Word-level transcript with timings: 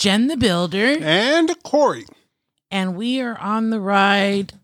Jen 0.00 0.28
the 0.28 0.36
Builder, 0.38 0.96
And 1.02 1.54
Corey. 1.62 2.06
and 2.70 2.96
we 2.96 3.20
are 3.20 3.36
on 3.38 3.68
the 3.68 3.78
ride 3.78 4.54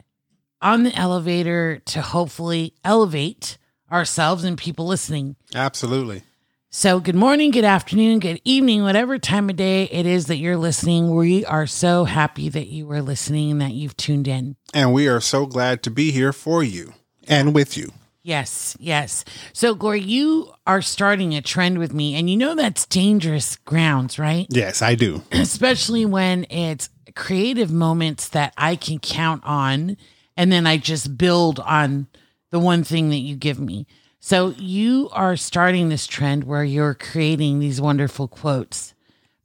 on 0.62 0.82
the 0.82 0.94
elevator 0.94 1.82
to 1.84 2.00
hopefully 2.00 2.72
elevate 2.82 3.58
ourselves 3.92 4.44
and 4.44 4.56
people 4.56 4.86
listening. 4.86 5.36
Absolutely. 5.54 6.22
So, 6.70 7.00
good 7.00 7.14
morning, 7.14 7.50
good 7.50 7.66
afternoon, 7.66 8.18
good 8.20 8.40
evening, 8.46 8.82
whatever 8.82 9.18
time 9.18 9.50
of 9.50 9.56
day 9.56 9.82
it 9.92 10.06
is 10.06 10.24
that 10.28 10.38
you're 10.38 10.56
listening. 10.56 11.14
We 11.14 11.44
are 11.44 11.66
so 11.66 12.04
happy 12.04 12.48
that 12.48 12.68
you 12.68 12.90
are 12.92 13.02
listening 13.02 13.50
and 13.50 13.60
that 13.60 13.72
you've 13.74 13.96
tuned 13.98 14.26
in. 14.26 14.56
And 14.72 14.94
we 14.94 15.06
are 15.06 15.20
so 15.20 15.44
glad 15.44 15.82
to 15.82 15.90
be 15.90 16.12
here 16.12 16.32
for 16.32 16.62
you 16.62 16.94
and 17.28 17.54
with 17.54 17.76
you. 17.76 17.92
Yes, 18.26 18.76
yes. 18.80 19.24
So, 19.52 19.76
Corey, 19.76 20.00
you 20.00 20.52
are 20.66 20.82
starting 20.82 21.32
a 21.36 21.40
trend 21.40 21.78
with 21.78 21.94
me, 21.94 22.16
and 22.16 22.28
you 22.28 22.36
know 22.36 22.56
that's 22.56 22.84
dangerous 22.84 23.54
grounds, 23.54 24.18
right? 24.18 24.48
Yes, 24.50 24.82
I 24.82 24.96
do. 24.96 25.22
especially 25.30 26.04
when 26.04 26.44
it's 26.50 26.88
creative 27.14 27.70
moments 27.70 28.28
that 28.30 28.52
I 28.56 28.74
can 28.74 28.98
count 28.98 29.42
on 29.44 29.96
and 30.36 30.50
then 30.50 30.66
I 30.66 30.76
just 30.76 31.16
build 31.16 31.60
on 31.60 32.08
the 32.50 32.58
one 32.58 32.82
thing 32.82 33.10
that 33.10 33.18
you 33.18 33.36
give 33.36 33.60
me. 33.60 33.86
So 34.18 34.54
you 34.58 35.08
are 35.12 35.36
starting 35.36 35.88
this 35.88 36.08
trend 36.08 36.42
where 36.42 36.64
you're 36.64 36.94
creating 36.94 37.60
these 37.60 37.80
wonderful 37.80 38.26
quotes 38.26 38.92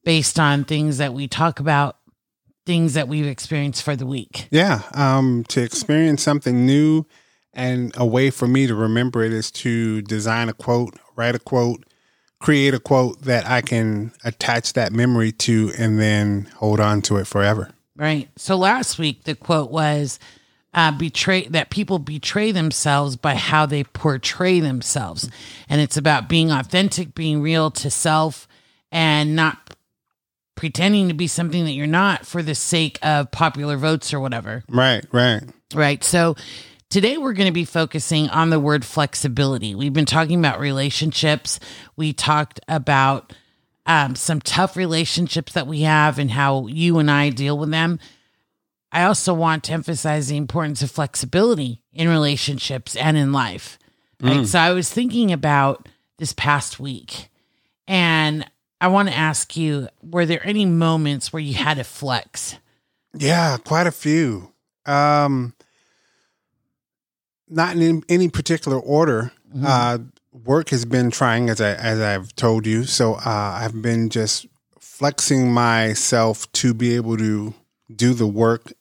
based 0.03 0.39
on 0.39 0.63
things 0.65 0.97
that 0.97 1.13
we 1.13 1.27
talk 1.27 1.59
about, 1.59 1.97
things 2.65 2.95
that 2.95 3.07
we've 3.07 3.27
experienced 3.27 3.83
for 3.83 3.95
the 3.95 4.07
week. 4.07 4.47
Yeah. 4.49 4.81
Um, 4.95 5.45
to 5.49 5.61
experience 5.61 6.23
something 6.23 6.65
new 6.65 7.05
and 7.53 7.91
a 7.97 8.05
way 8.05 8.29
for 8.29 8.47
me 8.47 8.67
to 8.67 8.75
remember 8.75 9.23
it 9.23 9.33
is 9.33 9.51
to 9.51 10.01
design 10.01 10.49
a 10.49 10.53
quote, 10.53 10.95
write 11.15 11.35
a 11.35 11.39
quote, 11.39 11.85
create 12.39 12.73
a 12.73 12.79
quote 12.79 13.21
that 13.21 13.45
I 13.45 13.61
can 13.61 14.11
attach 14.23 14.73
that 14.73 14.91
memory 14.91 15.31
to 15.33 15.71
and 15.77 15.99
then 15.99 16.49
hold 16.55 16.79
on 16.79 17.01
to 17.03 17.17
it 17.17 17.27
forever. 17.27 17.71
Right. 17.95 18.29
So 18.35 18.55
last 18.55 18.97
week 18.97 19.25
the 19.25 19.35
quote 19.35 19.69
was 19.69 20.19
uh, 20.73 20.91
betray 20.91 21.47
that 21.47 21.69
people 21.69 21.99
betray 21.99 22.51
themselves 22.51 23.15
by 23.15 23.35
how 23.35 23.65
they 23.65 23.83
portray 23.83 24.59
themselves, 24.59 25.29
and 25.67 25.81
it's 25.81 25.97
about 25.97 26.29
being 26.29 26.49
authentic, 26.49 27.13
being 27.13 27.41
real 27.41 27.69
to 27.71 27.91
self, 27.91 28.47
and 28.91 29.35
not 29.35 29.75
pretending 30.55 31.09
to 31.09 31.13
be 31.13 31.27
something 31.27 31.65
that 31.65 31.71
you're 31.71 31.87
not 31.87 32.25
for 32.25 32.41
the 32.41 32.55
sake 32.55 32.99
of 33.01 33.31
popular 33.31 33.75
votes 33.77 34.13
or 34.13 34.19
whatever. 34.19 34.63
Right, 34.69 35.05
right. 35.11 35.41
Right. 35.73 36.03
So 36.03 36.35
today 36.91 37.17
we're 37.17 37.33
going 37.33 37.47
to 37.47 37.53
be 37.53 37.65
focusing 37.65 38.29
on 38.29 38.51
the 38.51 38.59
word 38.59 38.85
flexibility. 38.85 39.73
We've 39.73 39.93
been 39.93 40.05
talking 40.05 40.37
about 40.37 40.59
relationships. 40.59 41.59
We 41.95 42.13
talked 42.13 42.59
about 42.67 43.33
um, 43.85 44.15
some 44.15 44.41
tough 44.41 44.75
relationships 44.75 45.53
that 45.53 45.65
we 45.65 45.81
have 45.81 46.19
and 46.19 46.29
how 46.29 46.67
you 46.67 46.99
and 46.99 47.09
I 47.09 47.29
deal 47.29 47.57
with 47.57 47.71
them. 47.71 47.99
I 48.91 49.03
also 49.03 49.33
want 49.33 49.63
to 49.63 49.73
emphasize 49.73 50.27
the 50.27 50.35
importance 50.35 50.81
of 50.81 50.91
flexibility 50.91 51.81
in 51.93 52.09
relationships 52.09 52.95
and 52.97 53.17
in 53.17 53.31
life. 53.31 53.79
Right. 54.21 54.45
So 54.45 54.59
I 54.59 54.73
was 54.73 54.89
thinking 54.89 55.31
about 55.31 55.87
this 56.17 56.33
past 56.33 56.79
week 56.79 57.29
and 57.87 58.45
I 58.81 58.89
want 58.89 59.07
to 59.07 59.15
ask 59.15 59.55
you 59.55 59.87
were 60.03 60.25
there 60.25 60.45
any 60.45 60.65
moments 60.65 61.31
where 61.31 61.41
you 61.41 61.53
had 61.53 61.77
to 61.77 61.83
flex? 61.85 62.57
Yeah, 63.13 63.57
quite 63.63 63.87
a 63.87 63.91
few. 63.91 64.51
Um, 64.85 65.53
not 67.51 67.75
in 67.75 68.03
any 68.09 68.29
particular 68.29 68.79
order. 68.79 69.31
Uh, 69.63 69.99
work 70.31 70.69
has 70.69 70.85
been 70.85 71.11
trying, 71.11 71.49
as 71.49 71.59
I 71.61 71.73
as 71.73 71.99
I've 71.99 72.33
told 72.35 72.65
you. 72.65 72.85
So 72.85 73.15
uh, 73.15 73.19
I've 73.61 73.81
been 73.81 74.09
just 74.09 74.47
flexing 74.79 75.51
myself 75.51 76.51
to 76.53 76.73
be 76.73 76.95
able 76.95 77.17
to 77.17 77.53
do 77.93 78.13
the 78.13 78.27
work 78.27 78.71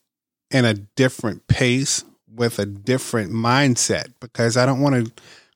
in 0.50 0.64
a 0.64 0.74
different 0.74 1.46
pace 1.48 2.04
with 2.32 2.58
a 2.58 2.66
different 2.66 3.32
mindset 3.32 4.12
because 4.20 4.56
I 4.56 4.64
don't 4.66 4.80
want 4.80 5.04
to 5.06 5.12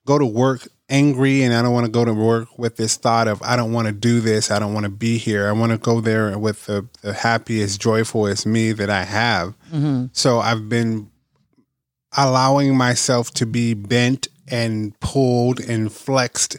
go 0.07 0.19
to 0.19 0.27
work 0.27 0.67
angry 0.89 1.43
and 1.43 1.55
I 1.55 1.63
don't 1.63 1.73
want 1.73 1.87
to 1.87 1.93
go 1.93 2.05
to 2.05 2.13
work 2.13 2.59
with 2.59 2.77
this 2.77 2.97
thought 2.97 3.27
of 3.29 3.41
I 3.43 3.57
don't 3.57 3.73
want 3.73 3.87
to 3.87 3.93
do 3.93 4.21
this, 4.21 4.51
I 4.51 4.59
don't 4.59 4.75
want 4.75 4.85
to 4.85 4.91
be 4.91 5.17
here. 5.19 5.49
I 5.49 5.53
want 5.53 5.73
to 5.73 5.79
go 5.79 6.01
there 6.01 6.37
with 6.39 6.67
the, 6.67 6.87
the 7.03 7.13
happiest, 7.13 7.81
joyfulest 7.81 8.45
me 8.45 8.73
that 8.73 8.91
I 8.91 9.05
have. 9.05 9.55
So 10.13 10.41
I've 10.41 10.69
been 10.69 11.11
allowing 12.17 12.77
myself 12.77 13.33
to 13.35 13.47
be 13.47 13.75
bent 13.75 14.29
and 14.49 14.99
pulled 15.01 15.61
and 15.61 15.93
flexed 15.93 16.59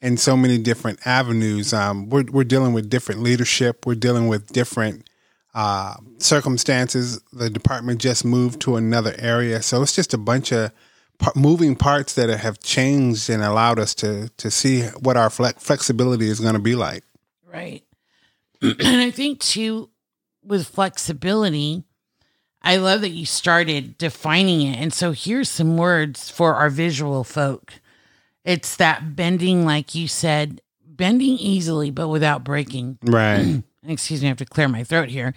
in 0.00 0.16
so 0.16 0.36
many 0.36 0.58
different 0.58 1.04
avenues. 1.06 1.72
Um, 1.72 2.08
we're 2.10 2.24
we're 2.30 2.44
dealing 2.44 2.72
with 2.72 2.90
different 2.90 3.22
leadership. 3.22 3.86
We're 3.86 3.94
dealing 3.94 4.28
with 4.28 4.52
different 4.52 5.08
uh, 5.54 5.94
circumstances. 6.18 7.20
The 7.32 7.50
department 7.50 8.00
just 8.00 8.24
moved 8.24 8.60
to 8.62 8.76
another 8.76 9.14
area, 9.18 9.62
so 9.62 9.82
it's 9.82 9.94
just 9.94 10.14
a 10.14 10.18
bunch 10.18 10.52
of 10.52 10.72
moving 11.34 11.76
parts 11.76 12.14
that 12.14 12.28
have 12.28 12.60
changed 12.60 13.30
and 13.30 13.42
allowed 13.42 13.78
us 13.78 13.94
to 13.96 14.28
to 14.36 14.50
see 14.50 14.82
what 15.00 15.16
our 15.16 15.30
flex- 15.30 15.62
flexibility 15.62 16.28
is 16.28 16.40
going 16.40 16.54
to 16.54 16.60
be 16.60 16.74
like. 16.74 17.04
Right. 17.50 17.82
and 18.62 19.00
I 19.00 19.10
think 19.10 19.40
too, 19.40 19.90
with 20.42 20.66
flexibility, 20.66 21.84
I 22.64 22.76
love 22.76 23.02
that 23.02 23.10
you 23.10 23.26
started 23.26 23.98
defining 23.98 24.62
it. 24.62 24.78
And 24.78 24.92
so 24.92 25.12
here's 25.12 25.50
some 25.50 25.76
words 25.76 26.30
for 26.30 26.54
our 26.54 26.70
visual 26.70 27.22
folk 27.22 27.74
it's 28.44 28.76
that 28.76 29.16
bending, 29.16 29.64
like 29.64 29.94
you 29.94 30.06
said, 30.06 30.60
bending 30.86 31.38
easily, 31.38 31.90
but 31.90 32.08
without 32.08 32.44
breaking. 32.44 32.98
Right. 33.04 33.62
Excuse 33.86 34.22
me, 34.22 34.28
I 34.28 34.30
have 34.30 34.38
to 34.38 34.46
clear 34.46 34.66
my 34.66 34.82
throat 34.82 35.10
here. 35.10 35.34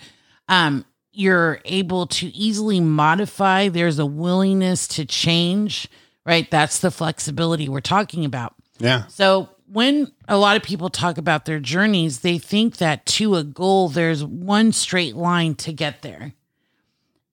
Um, 0.47 0.85
you're 1.11 1.59
able 1.65 2.07
to 2.07 2.27
easily 2.27 2.79
modify. 2.79 3.67
There's 3.67 3.99
a 3.99 4.05
willingness 4.05 4.87
to 4.89 5.05
change, 5.05 5.89
right? 6.25 6.49
That's 6.49 6.79
the 6.79 6.91
flexibility 6.91 7.67
we're 7.67 7.81
talking 7.81 8.23
about. 8.23 8.55
yeah. 8.79 9.07
So 9.07 9.49
when 9.65 10.11
a 10.29 10.37
lot 10.37 10.55
of 10.55 10.63
people 10.63 10.89
talk 10.89 11.17
about 11.17 11.43
their 11.43 11.59
journeys, 11.59 12.21
they 12.21 12.37
think 12.37 12.77
that 12.77 13.05
to 13.07 13.35
a 13.35 13.43
goal, 13.43 13.89
there's 13.89 14.23
one 14.23 14.71
straight 14.71 15.15
line 15.15 15.55
to 15.55 15.73
get 15.73 16.01
there. 16.03 16.33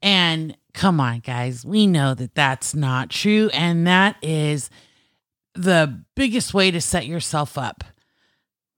And 0.05 0.55
come 0.75 1.01
on, 1.01 1.21
guys, 1.21 1.65
we 1.65 1.87
know 1.87 2.13
that 2.13 2.35
that's 2.35 2.75
not 2.75 3.09
true. 3.09 3.49
And 3.55 3.87
that 3.87 4.17
is 4.21 4.69
the 5.55 6.05
biggest 6.15 6.53
way 6.53 6.71
to 6.71 6.81
set 6.83 7.07
yourself 7.07 7.57
up, 7.57 7.83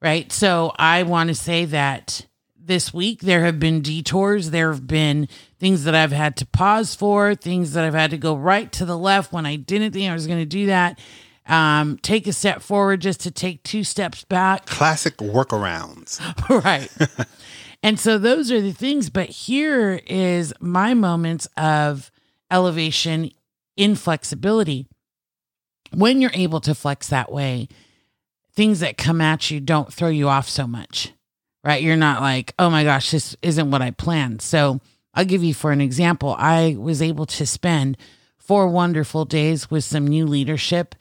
right? 0.01 0.31
So 0.31 0.73
I 0.79 1.03
want 1.03 1.29
to 1.29 1.35
say 1.35 1.65
that 1.65 2.27
this 2.57 2.95
week 2.95 3.23
there 3.23 3.45
have 3.45 3.59
been 3.59 3.83
detours, 3.83 4.51
there 4.51 4.71
have 4.71 4.87
been 4.87 5.27
things 5.59 5.83
that 5.83 5.97
I've 5.97 6.13
had 6.13 6.37
to 6.37 6.47
pause 6.47 6.95
for, 6.95 7.35
things 7.35 7.73
that 7.73 7.85
I've 7.85 7.95
had 7.95 8.13
to 8.13 8.19
go 8.19 8.37
right 8.37 8.71
to 8.73 8.85
the 8.85 8.97
left 8.97 9.33
when 9.33 9.47
I 9.47 9.57
didn't 9.57 9.93
think 9.93 10.09
I 10.09 10.15
was 10.15 10.29
going 10.29 10.39
to 10.39 10.47
do 10.47 10.67
that. 10.67 11.01
Um, 11.49 11.99
take 12.03 12.29
a 12.29 12.33
step 12.33 12.63
forward 12.63 13.01
just 13.01 13.21
to 13.23 13.33
take 13.33 13.65
two 13.65 13.83
steps 13.83 14.23
back. 14.23 14.67
Classic 14.67 15.17
workarounds. 15.17 16.21
right. 16.65 16.89
And 17.83 17.99
so 17.99 18.19
those 18.19 18.51
are 18.51 18.61
the 18.61 18.73
things. 18.73 19.11
But 19.11 19.29
here 19.29 20.01
is 20.07 20.53
my 20.61 20.95
moments 20.95 21.49
of 21.57 22.11
elevation 22.51 23.31
in 23.77 23.95
flexibility. 23.95 24.87
When 25.93 26.21
you're 26.21 26.31
able 26.35 26.61
to 26.63 26.75
flex 26.75 27.09
that 27.09 27.31
way, 27.31 27.69
things 28.55 28.81
that 28.81 28.97
come 28.97 29.21
at 29.21 29.51
you 29.51 29.61
don't 29.61 29.93
throw 29.93 30.09
you 30.09 30.29
off 30.29 30.49
so 30.49 30.67
much, 30.67 31.13
right? 31.63 31.83
You're 31.83 31.97
not 31.97 32.23
like, 32.23 32.55
oh 32.59 32.71
my 32.71 32.85
gosh, 32.85 33.11
this 33.11 33.37
isn't 33.43 33.71
what 33.71 33.83
I 33.83 33.91
planned. 33.91 34.43
So 34.43 34.81
I'll 35.15 35.25
give 35.25 35.45
you 35.45 35.55
for 35.55 35.73
an 35.73 35.81
example. 35.81 36.35
I 36.39 36.77
was 36.79 37.01
able 37.03 37.27
to 37.27 37.47
spend 37.47 37.97
four 38.39 38.69
wonderful 38.69 39.25
days 39.25 39.71
with 39.71 39.85
some 39.85 40.07
new 40.07 40.27
leadership 40.27 40.95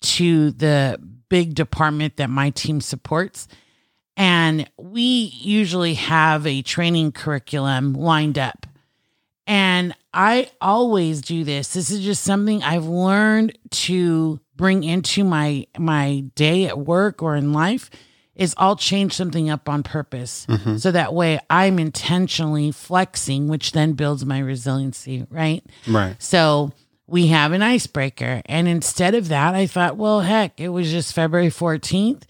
to 0.00 0.50
the 0.52 0.98
big 1.28 1.54
department 1.54 2.16
that 2.16 2.30
my 2.30 2.50
team 2.50 2.80
supports. 2.80 3.48
And 4.22 4.70
we 4.76 5.32
usually 5.42 5.94
have 5.94 6.46
a 6.46 6.62
training 6.62 7.10
curriculum 7.10 7.92
lined 7.92 8.38
up. 8.38 8.68
And 9.48 9.96
I 10.14 10.48
always 10.60 11.22
do 11.22 11.42
this. 11.42 11.72
This 11.72 11.90
is 11.90 12.04
just 12.04 12.22
something 12.22 12.62
I've 12.62 12.84
learned 12.84 13.58
to 13.70 14.38
bring 14.54 14.84
into 14.84 15.24
my 15.24 15.66
my 15.76 16.20
day 16.36 16.66
at 16.66 16.78
work 16.78 17.20
or 17.20 17.34
in 17.34 17.52
life 17.52 17.90
is 18.36 18.54
I'll 18.58 18.76
change 18.76 19.12
something 19.12 19.50
up 19.50 19.68
on 19.68 19.82
purpose. 19.82 20.46
Mm-hmm. 20.46 20.76
So 20.76 20.92
that 20.92 21.12
way 21.12 21.40
I'm 21.50 21.80
intentionally 21.80 22.70
flexing, 22.70 23.48
which 23.48 23.72
then 23.72 23.94
builds 23.94 24.24
my 24.24 24.38
resiliency, 24.38 25.26
right? 25.30 25.64
Right. 25.88 26.14
So 26.22 26.70
we 27.08 27.26
have 27.26 27.50
an 27.50 27.62
icebreaker. 27.62 28.40
And 28.46 28.68
instead 28.68 29.16
of 29.16 29.26
that, 29.28 29.56
I 29.56 29.66
thought, 29.66 29.96
well, 29.96 30.20
heck, 30.20 30.60
it 30.60 30.68
was 30.68 30.92
just 30.92 31.12
February 31.12 31.48
14th 31.48 32.22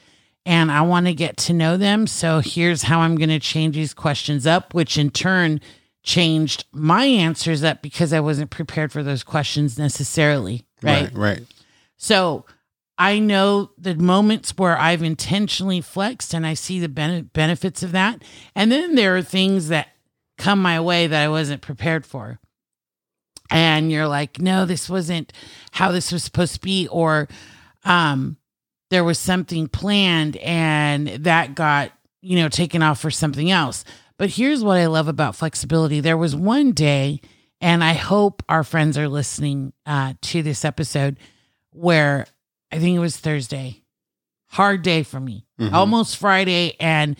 and 0.44 0.70
I 0.70 0.82
want 0.82 1.06
to 1.06 1.14
get 1.14 1.36
to 1.38 1.52
know 1.52 1.76
them. 1.76 2.06
So 2.06 2.40
here's 2.40 2.82
how 2.82 3.00
I'm 3.00 3.16
going 3.16 3.28
to 3.28 3.38
change 3.38 3.76
these 3.76 3.94
questions 3.94 4.46
up, 4.46 4.74
which 4.74 4.98
in 4.98 5.10
turn 5.10 5.60
changed 6.02 6.64
my 6.72 7.04
answers 7.04 7.62
up 7.62 7.80
because 7.80 8.12
I 8.12 8.20
wasn't 8.20 8.50
prepared 8.50 8.90
for 8.90 9.02
those 9.02 9.22
questions 9.22 9.78
necessarily. 9.78 10.66
Right. 10.82 11.02
Right. 11.02 11.16
right. 11.16 11.42
So 11.96 12.44
I 12.98 13.20
know 13.20 13.70
the 13.78 13.94
moments 13.94 14.54
where 14.56 14.76
I've 14.76 15.02
intentionally 15.02 15.80
flexed 15.80 16.34
and 16.34 16.46
I 16.46 16.54
see 16.54 16.80
the 16.80 16.88
bene- 16.88 17.22
benefits 17.22 17.82
of 17.82 17.92
that. 17.92 18.22
And 18.54 18.70
then 18.70 18.96
there 18.96 19.16
are 19.16 19.22
things 19.22 19.68
that 19.68 19.88
come 20.38 20.60
my 20.60 20.80
way 20.80 21.06
that 21.06 21.22
I 21.22 21.28
wasn't 21.28 21.62
prepared 21.62 22.04
for. 22.04 22.40
And 23.50 23.92
you're 23.92 24.08
like, 24.08 24.40
no, 24.40 24.64
this 24.66 24.88
wasn't 24.88 25.32
how 25.72 25.92
this 25.92 26.10
was 26.10 26.24
supposed 26.24 26.54
to 26.54 26.60
be. 26.60 26.88
Or 26.88 27.28
um, 27.84 28.36
there 28.92 29.02
was 29.04 29.18
something 29.18 29.68
planned 29.68 30.36
and 30.36 31.08
that 31.24 31.54
got, 31.54 31.92
you 32.20 32.36
know, 32.36 32.50
taken 32.50 32.82
off 32.82 33.00
for 33.00 33.10
something 33.10 33.50
else. 33.50 33.84
But 34.18 34.28
here's 34.28 34.62
what 34.62 34.76
I 34.76 34.86
love 34.86 35.08
about 35.08 35.34
flexibility 35.34 36.00
there 36.00 36.18
was 36.18 36.36
one 36.36 36.72
day, 36.72 37.22
and 37.60 37.82
I 37.82 37.94
hope 37.94 38.42
our 38.50 38.62
friends 38.62 38.98
are 38.98 39.08
listening 39.08 39.72
uh, 39.86 40.12
to 40.20 40.42
this 40.42 40.62
episode 40.64 41.16
where 41.70 42.26
I 42.70 42.78
think 42.78 42.94
it 42.94 43.00
was 43.00 43.16
Thursday. 43.16 43.82
Hard 44.48 44.82
day 44.82 45.02
for 45.02 45.18
me. 45.18 45.46
Mhm. 45.58 45.72
Almost 45.72 46.18
Friday 46.18 46.76
and 46.78 47.16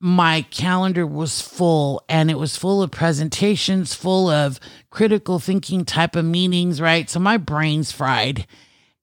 my 0.00 0.42
calendar 0.50 1.06
was 1.06 1.40
full 1.40 2.02
and 2.08 2.30
it 2.32 2.38
was 2.38 2.56
full 2.56 2.82
of 2.82 2.90
presentations, 2.90 3.94
full 3.94 4.28
of 4.28 4.58
critical 4.90 5.38
thinking 5.38 5.84
type 5.84 6.16
of 6.16 6.24
meetings, 6.24 6.80
right? 6.80 7.08
So 7.08 7.20
my 7.20 7.36
brain's 7.36 7.92
fried. 7.92 8.46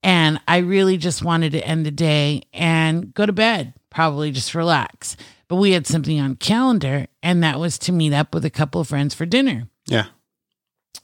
And 0.02 0.40
I 0.48 0.58
really 0.58 0.96
just 0.96 1.22
wanted 1.22 1.52
to 1.52 1.66
end 1.66 1.86
the 1.86 1.92
day 1.92 2.42
and 2.52 3.14
go 3.14 3.24
to 3.24 3.32
bed, 3.32 3.74
probably 3.90 4.32
just 4.32 4.54
relax. 4.54 5.16
But 5.48 5.56
we 5.56 5.72
had 5.72 5.86
something 5.86 6.18
on 6.18 6.36
calendar 6.36 7.06
and 7.22 7.42
that 7.44 7.60
was 7.60 7.78
to 7.80 7.92
meet 7.92 8.12
up 8.12 8.34
with 8.34 8.44
a 8.44 8.50
couple 8.50 8.80
of 8.80 8.88
friends 8.88 9.14
for 9.14 9.26
dinner. 9.26 9.68
Yeah. 9.86 10.06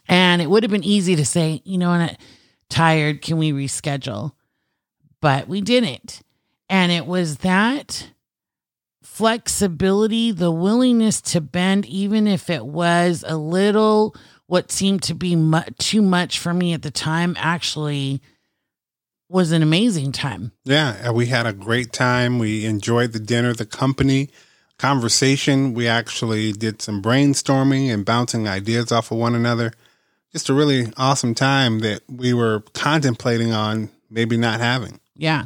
And 0.07 0.41
it 0.41 0.49
would 0.49 0.63
have 0.63 0.71
been 0.71 0.83
easy 0.83 1.15
to 1.15 1.25
say, 1.25 1.61
you 1.63 1.77
know, 1.77 1.91
I'm 1.91 2.15
tired. 2.69 3.21
Can 3.21 3.37
we 3.37 3.51
reschedule? 3.51 4.33
But 5.21 5.47
we 5.47 5.61
didn't. 5.61 6.21
And 6.69 6.91
it 6.91 7.05
was 7.05 7.37
that 7.37 8.09
flexibility, 9.03 10.31
the 10.31 10.51
willingness 10.51 11.21
to 11.21 11.41
bend, 11.41 11.85
even 11.85 12.27
if 12.27 12.49
it 12.49 12.65
was 12.65 13.23
a 13.27 13.37
little 13.37 14.15
what 14.47 14.71
seemed 14.71 15.03
to 15.03 15.13
be 15.13 15.35
mu- 15.35 15.61
too 15.77 16.01
much 16.01 16.39
for 16.39 16.53
me 16.53 16.73
at 16.73 16.81
the 16.81 16.91
time, 16.91 17.35
actually 17.37 18.21
was 19.29 19.51
an 19.51 19.61
amazing 19.61 20.11
time. 20.11 20.51
Yeah, 20.65 21.11
we 21.11 21.27
had 21.27 21.45
a 21.45 21.53
great 21.53 21.93
time. 21.93 22.39
We 22.39 22.65
enjoyed 22.65 23.13
the 23.13 23.19
dinner, 23.19 23.53
the 23.53 23.65
company, 23.65 24.29
conversation. 24.77 25.73
We 25.73 25.87
actually 25.87 26.51
did 26.51 26.81
some 26.81 27.01
brainstorming 27.01 27.93
and 27.93 28.03
bouncing 28.03 28.47
ideas 28.47 28.91
off 28.91 29.11
of 29.11 29.19
one 29.19 29.35
another. 29.35 29.71
Just 30.31 30.49
a 30.49 30.53
really 30.53 30.91
awesome 30.97 31.35
time 31.35 31.79
that 31.79 32.01
we 32.07 32.33
were 32.33 32.63
contemplating 32.73 33.51
on 33.51 33.89
maybe 34.09 34.37
not 34.37 34.59
having. 34.59 34.99
Yeah. 35.15 35.45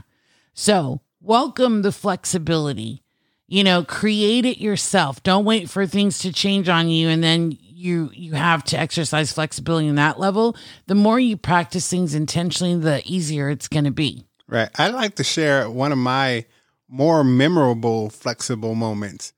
So, 0.53 1.01
welcome 1.21 1.81
the 1.81 1.91
flexibility. 1.91 3.02
You 3.48 3.63
know, 3.63 3.84
create 3.84 4.45
it 4.45 4.57
yourself. 4.57 5.22
Don't 5.24 5.45
wait 5.45 5.69
for 5.69 5.86
things 5.86 6.19
to 6.19 6.31
change 6.34 6.69
on 6.69 6.90
you 6.90 7.10
and 7.10 7.24
then 7.24 7.57
you 7.84 8.10
you 8.13 8.34
have 8.34 8.63
to 8.63 8.80
exercise 8.80 9.31
flexibility 9.34 9.88
in 9.88 9.95
that 9.95 10.19
level. 10.19 10.56
The 10.88 10.95
more 10.95 11.19
you 11.19 11.36
practice 11.36 11.90
things 11.90 12.16
intentionally, 12.16 12.75
the 12.75 13.01
easier 13.06 13.50
it's 13.50 13.68
going 13.68 13.84
to 13.84 13.92
be. 13.92 14.25
Right. 14.48 14.69
I'd 14.75 14.94
like 14.94 15.16
to 15.16 15.24
share 15.24 15.69
one 15.69 15.92
of 15.92 15.98
my 15.98 16.45
more 16.88 17.24
memorable 17.24 18.10
flexible 18.10 18.75
moments. 18.75 19.34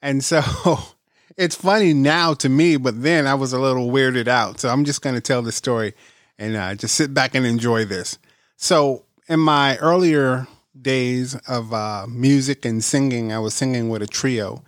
And 0.00 0.24
so 0.24 0.42
it's 1.36 1.54
funny 1.54 1.92
now 1.92 2.34
to 2.34 2.48
me, 2.48 2.76
but 2.76 3.02
then 3.02 3.26
I 3.26 3.34
was 3.34 3.52
a 3.52 3.60
little 3.60 3.90
weirded 3.90 4.28
out. 4.28 4.60
So 4.60 4.70
I'm 4.70 4.84
just 4.84 5.02
going 5.02 5.14
to 5.14 5.20
tell 5.20 5.42
the 5.42 5.52
story 5.52 5.94
and 6.38 6.56
uh, 6.56 6.74
just 6.74 6.94
sit 6.94 7.12
back 7.12 7.34
and 7.34 7.44
enjoy 7.44 7.84
this. 7.84 8.18
So 8.56 9.04
in 9.28 9.40
my 9.40 9.76
earlier 9.78 10.46
days 10.78 11.34
of 11.48 11.72
uh, 11.72 12.06
music 12.08 12.64
and 12.64 12.82
singing, 12.82 13.32
I 13.32 13.38
was 13.38 13.54
singing 13.54 13.88
with 13.88 14.02
a 14.02 14.06
trio. 14.06 14.62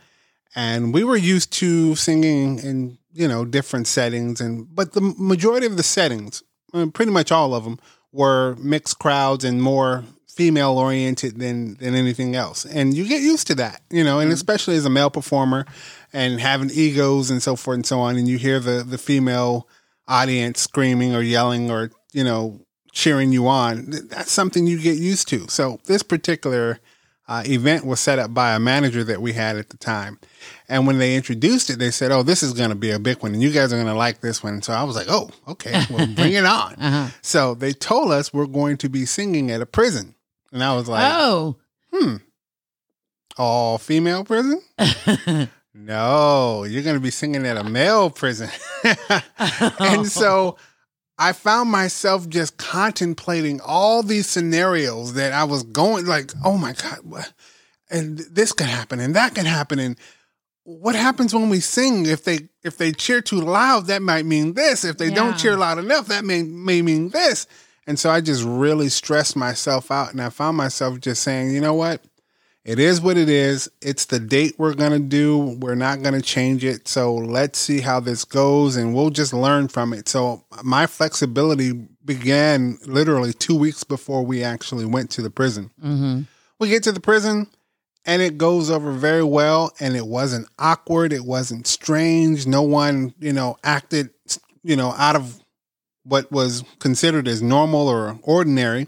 And 0.54 0.92
we 0.92 1.04
were 1.04 1.16
used 1.16 1.52
to 1.54 1.94
singing 1.94 2.58
in, 2.58 2.98
you 3.12 3.26
know, 3.26 3.44
different 3.44 3.86
settings. 3.86 4.40
And 4.40 4.66
but 4.74 4.92
the 4.92 5.00
majority 5.18 5.66
of 5.66 5.76
the 5.76 5.82
settings, 5.82 6.42
uh, 6.74 6.86
pretty 6.92 7.12
much 7.12 7.32
all 7.32 7.54
of 7.54 7.64
them, 7.64 7.78
were 8.12 8.56
mixed 8.56 8.98
crowds 8.98 9.44
and 9.44 9.62
more 9.62 10.04
female 10.28 10.78
oriented 10.78 11.38
than 11.38 11.76
than 11.76 11.94
anything 11.94 12.34
else. 12.36 12.66
And 12.66 12.94
you 12.94 13.08
get 13.08 13.22
used 13.22 13.46
to 13.46 13.54
that, 13.56 13.80
you 13.90 14.04
know, 14.04 14.18
and 14.18 14.30
especially 14.32 14.76
as 14.76 14.84
a 14.84 14.90
male 14.90 15.10
performer 15.10 15.66
and 16.12 16.40
having 16.40 16.70
egos 16.70 17.30
and 17.30 17.42
so 17.42 17.56
forth 17.56 17.76
and 17.76 17.86
so 17.86 18.00
on, 18.00 18.16
and 18.16 18.28
you 18.28 18.36
hear 18.36 18.60
the 18.60 18.82
the 18.82 18.98
female 18.98 19.68
audience 20.08 20.60
screaming 20.60 21.14
or 21.14 21.22
yelling 21.22 21.70
or, 21.70 21.90
you 22.12 22.24
know, 22.24 22.60
cheering 22.92 23.32
you 23.32 23.48
on. 23.48 23.86
That's 24.08 24.30
something 24.30 24.66
you 24.66 24.78
get 24.78 24.98
used 24.98 25.28
to. 25.28 25.48
So 25.48 25.80
this 25.86 26.02
particular 26.02 26.78
uh, 27.28 27.42
event 27.46 27.86
was 27.86 27.98
set 27.98 28.18
up 28.18 28.34
by 28.34 28.52
a 28.52 28.58
manager 28.58 29.02
that 29.04 29.22
we 29.22 29.32
had 29.32 29.56
at 29.56 29.70
the 29.70 29.76
time. 29.76 30.18
And 30.68 30.86
when 30.86 30.98
they 30.98 31.16
introduced 31.16 31.70
it, 31.70 31.78
they 31.78 31.90
said, 31.90 32.12
"Oh, 32.12 32.22
this 32.22 32.42
is 32.42 32.52
going 32.52 32.70
to 32.70 32.76
be 32.76 32.90
a 32.90 32.98
big 32.98 33.22
one, 33.22 33.32
and 33.32 33.42
you 33.42 33.50
guys 33.50 33.72
are 33.72 33.76
going 33.76 33.86
to 33.86 33.94
like 33.94 34.20
this 34.20 34.42
one." 34.42 34.62
So 34.62 34.72
I 34.72 34.82
was 34.84 34.96
like, 34.96 35.06
"Oh, 35.08 35.30
okay, 35.48 35.84
well, 35.90 36.06
bring 36.14 36.34
it 36.34 36.44
on." 36.44 36.74
Uh-huh. 36.74 37.08
So 37.22 37.54
they 37.54 37.72
told 37.72 38.12
us 38.12 38.32
we're 38.32 38.46
going 38.46 38.76
to 38.78 38.88
be 38.88 39.06
singing 39.06 39.50
at 39.50 39.60
a 39.60 39.66
prison, 39.66 40.14
and 40.52 40.62
I 40.62 40.74
was 40.74 40.88
like, 40.88 41.10
oh. 41.12 41.56
"Hmm, 41.92 42.16
all 43.36 43.78
female 43.78 44.24
prison? 44.24 44.60
No, 45.74 46.64
you're 46.64 46.82
going 46.82 46.96
to 46.96 47.00
be 47.00 47.10
singing 47.10 47.46
at 47.46 47.56
a 47.56 47.64
male 47.64 48.10
prison." 48.10 48.50
and 49.78 50.06
so 50.06 50.58
I 51.22 51.32
found 51.32 51.70
myself 51.70 52.28
just 52.28 52.56
contemplating 52.56 53.60
all 53.60 54.02
these 54.02 54.26
scenarios 54.26 55.14
that 55.14 55.32
I 55.32 55.44
was 55.44 55.62
going 55.62 56.06
like, 56.06 56.32
"Oh 56.44 56.58
my 56.58 56.72
god, 56.72 56.98
what? 57.04 57.32
and 57.90 58.18
this 58.30 58.52
could 58.52 58.66
happen, 58.66 58.98
and 59.00 59.14
that 59.14 59.34
could 59.34 59.46
happen, 59.46 59.78
and." 59.78 59.96
What 60.64 60.94
happens 60.94 61.34
when 61.34 61.48
we 61.48 61.58
sing? 61.58 62.06
If 62.06 62.22
they 62.22 62.48
if 62.62 62.76
they 62.76 62.92
cheer 62.92 63.20
too 63.20 63.40
loud, 63.40 63.88
that 63.88 64.00
might 64.00 64.24
mean 64.26 64.54
this. 64.54 64.84
If 64.84 64.96
they 64.96 65.08
Yeah. 65.08 65.16
don't 65.16 65.36
cheer 65.36 65.56
loud 65.56 65.78
enough, 65.78 66.06
that 66.06 66.24
may 66.24 66.44
may 66.44 66.82
mean 66.82 67.08
this. 67.08 67.48
And 67.84 67.98
so 67.98 68.10
I 68.10 68.20
just 68.20 68.44
really 68.44 68.88
stressed 68.88 69.34
myself 69.34 69.90
out, 69.90 70.12
and 70.12 70.22
I 70.22 70.28
found 70.30 70.56
myself 70.56 71.00
just 71.00 71.22
saying, 71.24 71.50
you 71.52 71.60
know 71.60 71.74
what? 71.74 72.00
It 72.64 72.78
is 72.78 73.00
what 73.00 73.16
it 73.16 73.28
is. 73.28 73.68
It's 73.80 74.04
the 74.04 74.20
date 74.20 74.54
we're 74.56 74.74
going 74.74 74.92
to 74.92 75.00
do. 75.00 75.58
We're 75.58 75.74
not 75.74 76.02
going 76.02 76.14
to 76.14 76.22
change 76.22 76.64
it. 76.64 76.86
So 76.86 77.14
let's 77.14 77.58
see 77.58 77.80
how 77.80 77.98
this 77.98 78.24
goes 78.24 78.76
and 78.76 78.94
we'll 78.94 79.10
just 79.10 79.32
learn 79.32 79.66
from 79.66 79.92
it. 79.92 80.08
So 80.08 80.44
my 80.62 80.86
flexibility 80.86 81.72
began 82.04 82.78
literally 82.86 83.32
two 83.32 83.56
weeks 83.56 83.82
before 83.82 84.24
we 84.24 84.44
actually 84.44 84.84
went 84.84 85.10
to 85.12 85.22
the 85.22 85.30
prison. 85.30 85.70
hmm 85.80 86.22
We 86.60 86.68
get 86.68 86.84
to 86.84 86.92
the 86.92 87.00
prison 87.00 87.48
and 88.04 88.22
it 88.22 88.38
goes 88.38 88.70
over 88.70 88.92
very 88.92 89.24
well 89.24 89.72
and 89.80 89.96
it 89.96 90.06
wasn't 90.06 90.46
awkward. 90.58 91.12
It 91.12 91.24
wasn't 91.24 91.66
strange. 91.66 92.46
No 92.46 92.62
one, 92.62 93.12
you 93.18 93.32
know, 93.32 93.56
acted, 93.64 94.10
you 94.62 94.76
know, 94.76 94.94
out 94.96 95.16
of 95.16 95.40
what 96.04 96.30
was 96.30 96.62
considered 96.78 97.26
as 97.26 97.42
normal 97.42 97.88
or 97.88 98.18
ordinary. 98.22 98.86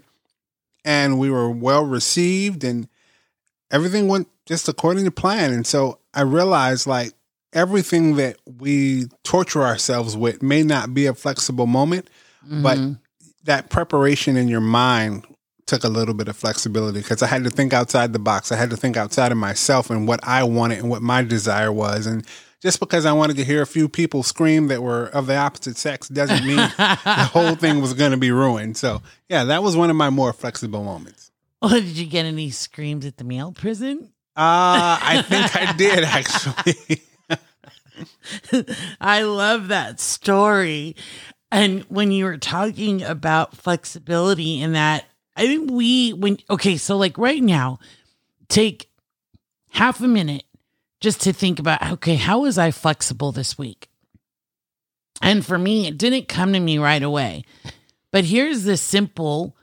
And 0.85 1.19
we 1.19 1.29
were 1.29 1.49
well 1.49 1.83
received 1.85 2.63
and 2.63 2.87
everything 3.71 4.07
went 4.07 4.27
just 4.45 4.67
according 4.69 5.05
to 5.05 5.11
plan. 5.11 5.53
And 5.53 5.65
so 5.65 5.99
I 6.13 6.21
realized 6.21 6.87
like 6.87 7.13
everything 7.53 8.15
that 8.17 8.37
we 8.45 9.05
torture 9.23 9.63
ourselves 9.63 10.15
with 10.17 10.43
may 10.43 10.61
not 10.63 10.93
be 10.93 11.05
a 11.05 11.13
flexible 11.13 11.67
moment, 11.67 12.09
but 12.47 12.77
Mhm. 12.77 12.99
that 13.45 13.69
preparation 13.69 14.35
in 14.37 14.47
your 14.47 14.61
mind 14.61 15.23
took 15.65 15.83
a 15.83 15.89
little 15.89 16.13
bit 16.13 16.27
of 16.27 16.35
flexibility 16.37 16.99
because 16.99 17.23
I 17.23 17.27
had 17.27 17.43
to 17.43 17.49
think 17.49 17.73
outside 17.73 18.13
the 18.13 18.19
box. 18.19 18.51
I 18.51 18.55
had 18.55 18.69
to 18.69 18.77
think 18.77 18.97
outside 18.97 19.31
of 19.31 19.37
myself 19.37 19.89
and 19.89 20.07
what 20.07 20.19
I 20.23 20.43
wanted 20.43 20.79
and 20.79 20.89
what 20.89 21.01
my 21.01 21.23
desire 21.23 21.71
was. 21.71 22.05
And 22.05 22.23
just 22.61 22.79
because 22.79 23.05
I 23.05 23.13
wanted 23.13 23.37
to 23.37 23.43
hear 23.43 23.61
a 23.63 23.67
few 23.67 23.87
people 23.89 24.21
scream 24.21 24.67
that 24.67 24.83
were 24.83 25.05
of 25.07 25.25
the 25.27 25.35
opposite 25.35 25.77
sex 25.77 26.07
doesn't 26.07 26.45
mean 26.45 26.57
the 26.57 26.69
whole 27.33 27.55
thing 27.55 27.81
was 27.81 27.93
going 27.93 28.11
to 28.11 28.17
be 28.17 28.31
ruined. 28.31 28.77
So, 28.77 29.01
yeah, 29.29 29.43
that 29.45 29.63
was 29.63 29.75
one 29.75 29.89
of 29.89 29.95
my 29.95 30.09
more 30.11 30.33
flexible 30.33 30.83
moments. 30.83 31.24
Oh, 31.61 31.69
did 31.79 31.97
you 31.97 32.05
get 32.05 32.25
any 32.25 32.49
screams 32.51 33.05
at 33.05 33.17
the 33.17 33.23
male 33.23 33.51
prison? 33.51 34.11
Uh, 34.35 34.99
I 35.01 35.21
think 35.27 35.55
I 35.55 35.73
did 35.73 36.03
actually. 36.03 37.01
I 39.01 39.21
love 39.23 39.69
that 39.69 39.99
story. 39.99 40.95
And 41.51 41.83
when 41.83 42.11
you 42.11 42.25
were 42.25 42.37
talking 42.37 43.01
about 43.01 43.55
flexibility 43.55 44.61
in 44.61 44.73
that, 44.73 45.05
I 45.37 45.45
think 45.47 45.71
we, 45.71 46.11
when, 46.11 46.37
okay, 46.49 46.75
so 46.77 46.97
like 46.97 47.17
right 47.17 47.41
now, 47.41 47.79
take 48.49 48.89
half 49.71 50.01
a 50.01 50.07
minute 50.07 50.43
just 50.99 51.21
to 51.21 51.33
think 51.33 51.59
about, 51.59 51.91
okay, 51.93 52.15
how 52.15 52.39
was 52.39 52.57
I 52.57 52.71
flexible 52.71 53.31
this 53.31 53.57
week? 53.57 53.89
And 55.21 55.45
for 55.45 55.57
me, 55.57 55.87
it 55.87 55.97
didn't 55.97 56.27
come 56.27 56.53
to 56.53 56.59
me 56.59 56.77
right 56.77 57.03
away. 57.03 57.43
But 58.11 58.25
here's 58.25 58.63
the 58.63 58.77
simple 58.77 59.54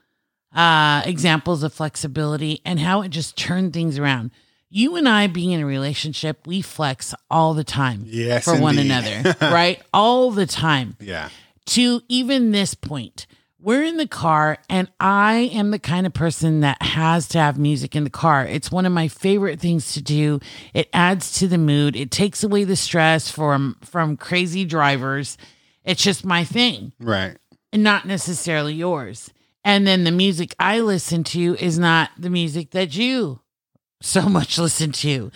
uh, 0.53 1.01
examples 1.05 1.63
of 1.63 1.73
flexibility 1.73 2.61
and 2.65 2.79
how 2.79 3.01
it 3.01 3.09
just 3.09 3.37
turned 3.37 3.73
things 3.73 3.97
around. 3.97 4.31
You 4.69 4.95
and 4.95 5.07
I 5.07 5.27
being 5.27 5.51
in 5.51 5.61
a 5.61 5.65
relationship, 5.65 6.47
we 6.47 6.61
flex 6.61 7.13
all 7.29 7.53
the 7.53 7.63
time 7.63 8.03
Yes, 8.07 8.43
for 8.45 8.59
one 8.59 8.79
another, 8.79 9.35
right? 9.41 9.81
All 9.93 10.31
the 10.31 10.45
time. 10.47 10.95
yeah. 10.99 11.29
To 11.67 12.01
even 12.09 12.51
this 12.51 12.73
point 12.75 13.25
we're 13.61 13.83
in 13.83 13.95
the 13.95 14.07
car, 14.07 14.57
and 14.69 14.91
I 14.99 15.49
am 15.53 15.71
the 15.71 15.79
kind 15.79 16.05
of 16.05 16.13
person 16.13 16.59
that 16.59 16.81
has 16.81 17.29
to 17.29 17.37
have 17.39 17.57
music 17.57 17.95
in 17.95 18.03
the 18.03 18.09
car. 18.09 18.45
It's 18.45 18.69
one 18.69 18.85
of 18.85 18.91
my 18.91 19.07
favorite 19.07 19.61
things 19.61 19.93
to 19.93 20.01
do. 20.01 20.41
It 20.73 20.89
adds 20.91 21.39
to 21.39 21.47
the 21.47 21.57
mood. 21.57 21.95
It 21.95 22.11
takes 22.11 22.43
away 22.43 22.65
the 22.65 22.75
stress 22.75 23.31
from 23.31 23.77
from 23.81 24.17
crazy 24.17 24.65
drivers. 24.65 25.37
It's 25.85 26.03
just 26.03 26.25
my 26.25 26.43
thing, 26.43 26.91
Right. 26.99 27.37
and 27.71 27.83
not 27.83 28.05
necessarily 28.05 28.73
yours. 28.73 29.29
And 29.63 29.87
then 29.87 30.03
the 30.03 30.11
music 30.11 30.55
I 30.59 30.81
listen 30.81 31.23
to 31.25 31.55
is 31.59 31.79
not 31.79 32.11
the 32.17 32.29
music 32.29 32.71
that 32.71 32.95
you 32.95 33.39
so 34.03 34.21
much 34.29 34.59
listen 34.59 34.91
to. 34.91 35.31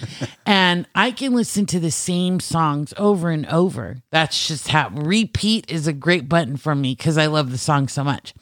and 0.46 0.86
I 0.93 1.12
can 1.12 1.34
listen 1.34 1.65
to 1.67 1.79
the 1.79 1.91
same 1.91 2.39
songs 2.39 2.93
over 2.98 3.29
and 3.29 3.46
over. 3.48 4.03
That's 4.12 4.48
just 4.48 4.67
how 4.67 4.89
repeat 4.89 5.72
is 5.72 5.88
a 5.88 5.93
great 5.93 6.29
button 6.29 6.57
for 6.57 6.75
me 6.75 6.93
because 6.96 7.17
I 7.17 7.27
love 7.27 7.51
the 7.51 7.57
song 7.57 7.88
so 7.88 8.03
much. 8.03 8.34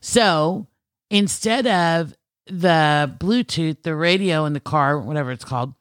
So 0.00 0.68
instead 1.10 1.66
of 1.66 2.14
the 2.46 3.14
Bluetooth, 3.18 3.82
the 3.82 3.96
radio 3.96 4.44
in 4.44 4.52
the 4.52 4.60
car, 4.60 4.98
whatever 4.98 5.32
it's 5.32 5.44
called, 5.44 5.74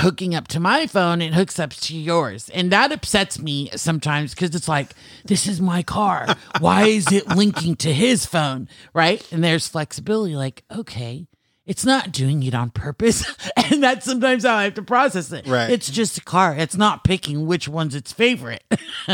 hooking 0.00 0.34
up 0.34 0.48
to 0.48 0.60
my 0.60 0.86
phone, 0.86 1.20
it 1.20 1.34
hooks 1.34 1.58
up 1.58 1.70
to 1.70 1.96
yours. 1.96 2.48
And 2.50 2.70
that 2.70 2.92
upsets 2.92 3.38
me 3.38 3.70
sometimes 3.74 4.34
because 4.34 4.54
it's 4.54 4.68
like, 4.68 4.90
this 5.24 5.46
is 5.46 5.60
my 5.60 5.82
car. 5.82 6.36
Why 6.60 6.84
is 6.84 7.10
it 7.10 7.28
linking 7.28 7.76
to 7.76 7.92
his 7.92 8.24
phone? 8.24 8.68
Right. 8.94 9.26
And 9.32 9.42
there's 9.42 9.68
flexibility 9.68 10.36
like, 10.36 10.62
okay, 10.70 11.26
it's 11.66 11.84
not 11.84 12.12
doing 12.12 12.42
it 12.44 12.54
on 12.54 12.70
purpose. 12.70 13.24
and 13.56 13.82
that's 13.82 14.06
sometimes 14.06 14.44
how 14.44 14.56
I 14.56 14.64
have 14.64 14.74
to 14.74 14.82
process 14.82 15.32
it. 15.32 15.46
Right. 15.46 15.70
It's 15.70 15.90
just 15.90 16.16
a 16.16 16.22
car. 16.22 16.56
It's 16.56 16.76
not 16.76 17.04
picking 17.04 17.46
which 17.46 17.68
one's 17.68 17.94
its 17.94 18.12
favorite. 18.12 18.64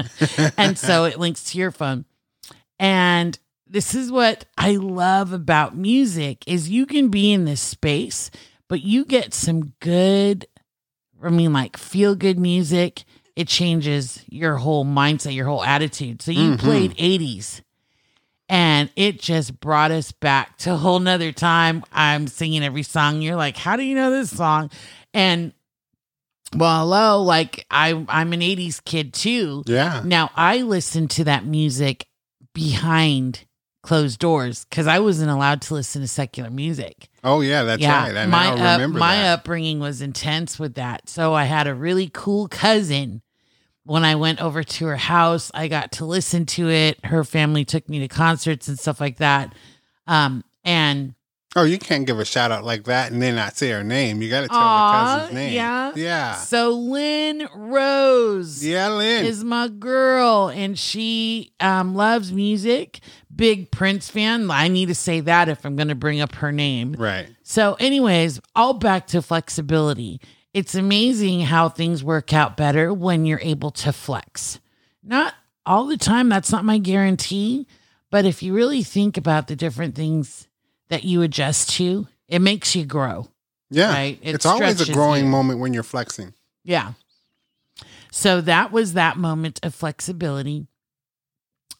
and 0.57 0.79
so 0.79 1.05
it 1.05 1.19
links 1.19 1.45
to 1.53 1.59
your 1.59 1.71
phone. 1.71 2.05
And 2.79 3.39
this 3.67 3.95
is 3.95 4.13
what 4.13 4.45
I 4.59 4.77
love 4.77 5.33
about 5.33 5.77
music 5.77 6.45
is 6.47 6.69
you 6.69 6.87
can 6.87 7.09
be 7.09 7.33
in 7.33 7.45
this 7.45 7.61
space, 7.61 8.31
but 8.69 8.83
you 8.83 9.05
get 9.05 9.35
some 9.35 9.73
good 9.81 10.47
I 11.23 11.31
mean 11.31 11.53
like 11.53 11.77
feel 11.77 12.15
good 12.15 12.39
music. 12.39 13.05
It 13.37 13.49
changes 13.49 14.23
your 14.29 14.57
whole 14.57 14.85
mindset, 14.85 15.35
your 15.35 15.47
whole 15.47 15.65
attitude. 15.65 16.23
So 16.23 16.31
you 16.31 16.53
Mhm. 16.53 16.59
played 16.59 16.95
80s 16.99 17.63
and 18.49 18.91
it 18.95 19.21
just 19.21 19.59
brought 19.61 19.91
us 19.91 20.13
back 20.13 20.59
to 20.59 20.75
a 20.75 20.77
whole 20.77 21.01
nother 21.01 21.33
time. 21.33 21.83
I'm 21.93 22.27
singing 22.29 22.63
every 22.63 22.83
song. 22.83 23.23
You're 23.23 23.37
like, 23.37 23.57
how 23.57 23.77
do 23.77 23.83
you 23.83 23.95
know 23.95 24.11
this 24.11 24.31
song? 24.37 24.71
And 25.13 25.53
well, 26.55 26.81
hello, 26.81 27.23
like 27.23 27.67
I 27.71 28.05
I'm 28.09 28.33
an 28.33 28.41
80s 28.43 28.81
kid 28.85 29.13
too. 29.15 29.65
Yeah. 29.67 30.03
Now 30.05 30.31
I 30.37 30.59
listen 30.63 31.09
to 31.09 31.25
that 31.25 31.45
music 31.45 32.07
behind 32.53 33.41
closed 33.85 34.19
doors 34.19 34.65
because 34.65 34.87
I 34.87 34.99
wasn't 34.99 35.31
allowed 35.31 35.63
to 35.63 35.75
listen 35.75 36.03
to 36.03 36.09
secular 36.09 36.51
music. 36.51 37.09
Oh 37.23 37.41
yeah, 37.41 37.63
that's 37.63 37.81
yeah, 37.81 38.03
right. 38.05 38.17
And 38.17 38.31
my 38.31 38.47
I 38.47 38.51
up, 38.51 38.79
remember 38.79 38.99
my 38.99 39.17
that. 39.17 39.41
upbringing 39.41 39.79
was 39.79 40.01
intense 40.01 40.59
with 40.59 40.75
that. 40.75 41.09
So 41.09 41.35
I 41.35 41.45
had 41.45 41.67
a 41.67 41.75
really 41.75 42.11
cool 42.13 42.49
cousin. 42.49 43.23
When 43.87 44.03
I 44.03 44.15
went 44.15 44.41
over 44.41 44.65
to 44.65 44.87
her 44.87 44.97
house, 44.97 45.51
I 45.53 45.69
got 45.69 45.93
to 45.93 46.07
listen 46.07 46.47
to 46.47 46.71
it. 46.71 47.05
Her 47.05 47.23
family 47.23 47.67
took 47.67 47.87
me 47.89 47.99
to 48.01 48.09
concerts 48.09 48.67
and 48.67 48.79
stuff 48.79 48.99
like 48.99 49.19
that. 49.19 49.55
Um, 50.07 50.43
and 50.65 51.15
Oh, 51.57 51.63
you 51.65 51.79
can't 51.79 52.05
give 52.07 52.19
a 52.19 52.25
shout 52.25 52.51
out 52.51 52.65
like 52.65 52.85
that 52.85 53.13
and 53.13 53.23
then 53.23 53.37
not 53.37 53.57
say 53.57 53.71
her 53.71 53.85
name. 53.85 54.21
You 54.21 54.29
got 54.29 54.41
to 54.43 54.49
tell 54.49 54.57
Aw, 54.59 54.93
the 54.93 55.21
cousin's 55.21 55.35
name. 55.35 55.53
yeah. 55.55 55.93
Yeah. 55.95 56.35
so 56.35 56.71
Lynn 56.71 57.49
Rose. 57.55 58.65
Yeah, 58.65 58.89
Lynn. 58.89 59.25
is 59.25 59.45
my 59.45 59.69
girl 59.69 60.49
and 60.49 60.79
she 60.79 61.53
um 61.61 61.95
loves 61.95 62.33
music 62.33 63.01
big 63.35 63.71
prince 63.73 64.09
fan 64.09 64.49
i 64.51 64.69
need 64.69 64.87
to 64.87 64.95
say 64.95 65.19
that 65.21 65.49
if 65.49 65.65
i'm 65.65 65.75
going 65.75 65.89
to 65.89 65.95
bring 65.95 66.21
up 66.21 66.35
her 66.37 66.53
name 66.53 66.95
right. 66.99 67.27
so 67.43 67.75
anyways 67.81 68.41
all 68.55 68.75
back 68.75 69.07
to 69.09 69.21
flexibility 69.21 70.21
it's 70.53 70.75
amazing 70.77 71.41
how 71.41 71.69
things 71.69 72.05
work 72.05 72.33
out 72.33 72.57
better 72.57 72.93
when 72.95 73.25
you're 73.27 73.41
able 73.43 73.71
to 73.73 73.93
flex 73.93 74.61
not 75.03 75.35
all 75.67 75.87
the 75.87 75.97
time 75.97 76.29
that's 76.29 76.53
not 76.53 76.65
my 76.65 76.79
guarantee 76.79 77.67
but 78.11 78.25
if 78.25 78.41
you 78.43 78.55
really 78.55 78.83
think 78.85 79.17
about 79.17 79.49
the 79.49 79.57
different 79.57 79.95
things 79.97 80.47
that 80.89 81.05
you 81.05 81.23
adjust 81.23 81.71
to 81.71 82.07
it 82.29 82.41
makes 82.41 82.75
you 82.75 82.85
grow 82.87 83.29
Yeah. 83.71 83.93
Right. 83.93 84.19
It 84.23 84.35
It's 84.37 84.47
always 84.47 84.81
a 84.89 84.93
growing 84.93 85.25
you. 85.25 85.31
moment 85.31 85.61
when 85.61 85.73
you're 85.75 85.83
flexing. 85.83 86.33
yeah. 86.65 86.93
So 88.11 88.41
that 88.43 88.71
was 88.71 88.93
that 88.93 89.17
moment 89.17 89.59
of 89.65 89.75
flexibility. 89.75 90.67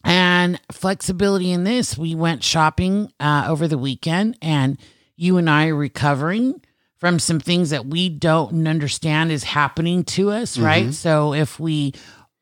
And 0.03 0.59
flexibility 0.71 1.51
in 1.51 1.63
this, 1.63 1.97
we 1.97 2.13
went 2.13 2.43
shopping 2.43 3.11
uh, 3.19 3.45
over 3.47 3.67
the 3.67 3.77
weekend, 3.77 4.37
and 4.41 4.77
you 5.15 5.37
and 5.37 5.49
I 5.49 5.67
are 5.69 5.75
recovering 5.75 6.61
from 6.97 7.19
some 7.19 7.39
things 7.39 7.69
that 7.71 7.85
we 7.85 8.09
don't 8.09 8.67
understand 8.67 9.31
is 9.31 9.43
happening 9.45 10.03
to 10.03 10.29
us, 10.31 10.57
right? 10.57 10.93
So 10.93 11.33
if 11.33 11.59
we 11.59 11.93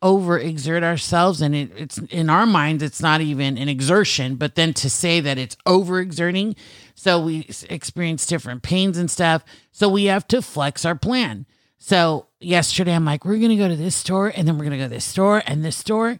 overexert 0.03 0.83
ourselves, 0.83 1.41
and 1.41 1.55
it, 1.55 1.71
it's 1.75 1.97
in 1.97 2.29
our 2.29 2.45
minds, 2.45 2.83
it's 2.83 3.01
not 3.01 3.21
even 3.21 3.57
an 3.57 3.69
exertion, 3.69 4.35
but 4.35 4.55
then 4.55 4.73
to 4.75 4.89
say 4.89 5.19
that 5.21 5.37
it's 5.37 5.55
overexerting, 5.65 6.55
so 6.93 7.23
we 7.23 7.47
experience 7.69 8.25
different 8.25 8.61
pains 8.63 8.97
and 8.97 9.09
stuff. 9.09 9.43
So 9.71 9.87
we 9.89 10.05
have 10.05 10.27
to 10.27 10.41
flex 10.41 10.85
our 10.85 10.95
plan. 10.95 11.45
So 11.77 12.27
yesterday, 12.39 12.93
I'm 12.93 13.05
like, 13.05 13.25
we're 13.25 13.39
gonna 13.39 13.57
go 13.57 13.67
to 13.67 13.75
this 13.75 13.95
store, 13.95 14.31
and 14.35 14.47
then 14.47 14.57
we're 14.57 14.65
gonna 14.65 14.77
go 14.77 14.83
to 14.83 14.89
this 14.89 15.05
store 15.05 15.41
and 15.47 15.63
this 15.65 15.77
store, 15.77 16.17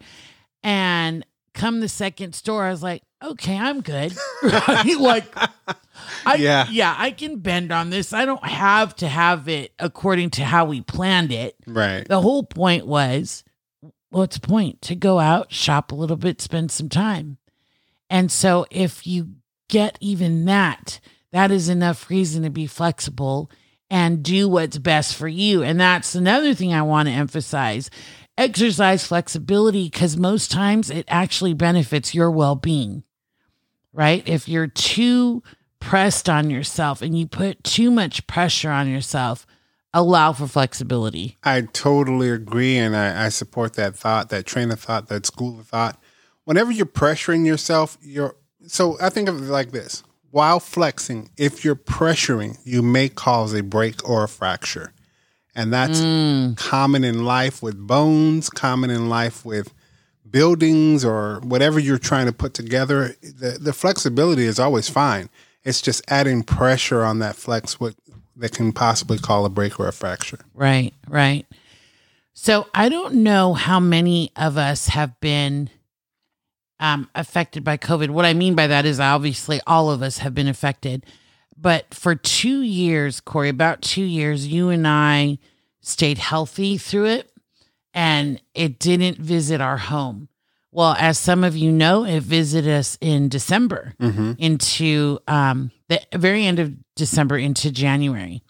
and 0.64 1.26
come 1.54 1.80
the 1.82 1.90
second 1.90 2.34
store, 2.34 2.64
I 2.64 2.72
was 2.72 2.82
like, 2.84 3.04
okay, 3.24 3.58
I'm 3.58 3.82
good. 3.82 4.14
Right? 4.44 4.98
like, 5.00 5.26
I, 6.26 6.36
Yeah. 6.36 6.68
yeah, 6.70 6.96
I 6.98 7.12
can 7.12 7.38
bend 7.40 7.72
on 7.72 7.90
this. 7.92 8.12
I 8.12 8.26
don't 8.26 8.44
have 8.46 8.96
to 8.98 9.08
have 9.08 9.48
it 9.48 9.72
according 9.80 10.32
to 10.32 10.44
how 10.44 10.66
we 10.66 10.82
planned 10.82 11.32
it. 11.32 11.56
Right. 11.68 12.06
The 12.08 12.20
whole 12.22 12.44
point 12.44 12.86
was, 12.88 13.44
what's 14.14 14.38
point? 14.38 14.82
To 14.84 14.96
go 14.96 15.20
out, 15.20 15.52
shop 15.52 15.92
a 15.92 15.96
little 15.96 16.18
bit, 16.18 16.42
spend 16.42 16.72
some 16.72 16.90
time. 16.90 17.38
And 18.10 18.32
so 18.32 18.66
if 18.70 19.08
you 19.08 19.36
get 19.70 19.98
even 20.00 20.46
that, 20.46 21.00
that 21.32 21.52
is 21.52 21.70
enough 21.70 22.10
reason 22.10 22.44
to 22.44 22.50
be 22.50 22.68
flexible 22.68 23.50
and 23.90 24.24
do 24.24 24.48
what's 24.48 24.78
best 24.78 25.16
for 25.16 25.28
you. 25.28 25.64
And 25.64 25.80
that's 25.80 26.16
another 26.16 26.54
thing 26.54 26.74
I 26.74 26.84
want 26.84 27.08
to 27.08 27.14
emphasize. 27.14 27.90
Exercise 28.38 29.06
flexibility 29.06 29.90
because 29.90 30.18
most 30.18 30.52
times 30.52 30.90
it 30.90 31.06
actually 31.08 31.54
benefits 31.54 32.16
your 32.16 32.32
well 32.32 32.56
being, 32.56 33.04
right? 33.92 34.28
If 34.28 34.48
you're 34.48 34.68
too 34.68 35.44
pressed 35.80 36.30
on 36.30 36.50
yourself 36.50 37.02
and 37.02 37.18
you 37.18 37.28
put 37.28 37.64
too 37.64 37.92
much 37.92 38.26
pressure 38.26 38.72
on 38.72 38.90
yourself, 38.90 39.46
allow 39.94 40.34
for 40.34 40.48
flexibility. 40.48 41.38
I 41.44 41.62
totally 41.62 42.30
agree, 42.30 42.78
and 42.78 42.96
I, 42.96 43.26
I 43.26 43.30
support 43.30 43.74
that 43.74 43.96
thought, 43.96 44.30
that 44.30 44.46
train 44.46 44.72
of 44.72 44.80
thought, 44.80 45.08
that 45.08 45.26
school 45.26 45.60
of 45.60 45.68
thought. 45.68 46.02
Whenever 46.46 46.72
you're 46.72 46.86
pressuring 46.86 47.46
yourself, 47.46 47.98
you're 48.02 48.36
so 48.66 48.98
I 49.02 49.10
think 49.10 49.30
of 49.30 49.38
it 49.38 49.52
like 49.52 49.72
this: 49.72 50.04
while 50.32 50.60
flexing, 50.60 51.30
if 51.38 51.64
you're 51.64 51.76
pressuring, 51.76 52.58
you 52.66 52.82
may 52.82 53.10
cause 53.10 53.54
a 53.54 53.64
break 53.64 54.08
or 54.08 54.24
a 54.24 54.28
fracture, 54.28 54.94
and 55.56 55.72
that's 55.72 56.02
mm. 56.02 56.58
common 56.58 57.04
in 57.04 57.24
life 57.24 57.62
with 57.62 57.78
bones, 57.78 58.50
common 58.50 58.90
in 58.90 59.10
life 59.10 59.46
with 59.46 59.74
buildings 60.30 61.06
or 61.06 61.40
whatever 61.44 61.80
you're 61.80 62.00
trying 62.00 62.26
to 62.26 62.34
put 62.34 62.54
together. 62.54 63.16
The 63.22 63.58
the 63.60 63.74
flexibility 63.74 64.46
is 64.46 64.60
always 64.60 64.90
fine. 64.90 65.30
It's 65.64 65.82
just 65.82 66.04
adding 66.10 66.44
pressure 66.44 67.04
on 67.04 67.20
that 67.20 67.38
flex, 67.38 67.80
what 67.80 67.96
that 68.36 68.54
can 68.54 68.72
possibly 68.72 69.18
call 69.18 69.46
a 69.46 69.50
break 69.50 69.80
or 69.80 69.88
a 69.88 69.94
fracture. 69.94 70.40
Right, 70.54 70.94
right. 71.08 71.46
So 72.34 72.68
I 72.74 72.90
don't 72.90 73.16
know 73.16 73.54
how 73.54 73.80
many 73.80 74.32
of 74.36 74.58
us 74.58 74.88
have 74.88 75.20
been 75.20 75.70
um, 76.80 77.10
affected 77.16 77.64
by 77.64 77.78
COVID. 77.78 78.10
What 78.10 78.26
I 78.26 78.34
mean 78.34 78.56
by 78.56 78.68
that 78.68 78.86
is 78.86 79.00
obviously 79.00 79.62
all 79.68 79.92
of 79.92 80.02
us 80.02 80.18
have 80.20 80.34
been 80.34 80.48
affected. 80.48 81.06
But 81.56 81.94
for 81.94 82.16
two 82.16 82.62
years, 82.62 83.22
Corey, 83.22 83.50
about 83.50 83.82
two 83.82 84.04
years, 84.04 84.48
you 84.48 84.70
and 84.70 84.88
I 84.88 85.38
stayed 85.82 86.18
healthy 86.18 86.78
through 86.78 87.06
it 87.06 87.32
and 87.94 88.42
it 88.56 88.80
didn't 88.80 89.20
visit 89.20 89.62
our 89.62 89.78
home. 89.78 90.30
Well, 90.74 90.96
as 90.98 91.18
some 91.20 91.44
of 91.44 91.56
you 91.56 91.72
know, 91.72 92.04
it 92.06 92.22
visited 92.24 92.72
us 92.74 92.98
in 93.00 93.30
December 93.30 93.94
Mm-hmm. 94.02 94.34
into 94.38 95.20
um, 95.28 95.72
the 95.88 96.02
very 96.14 96.46
end 96.46 96.60
of 96.60 96.74
December 96.96 97.38
into 97.38 97.72
January. 97.72 98.42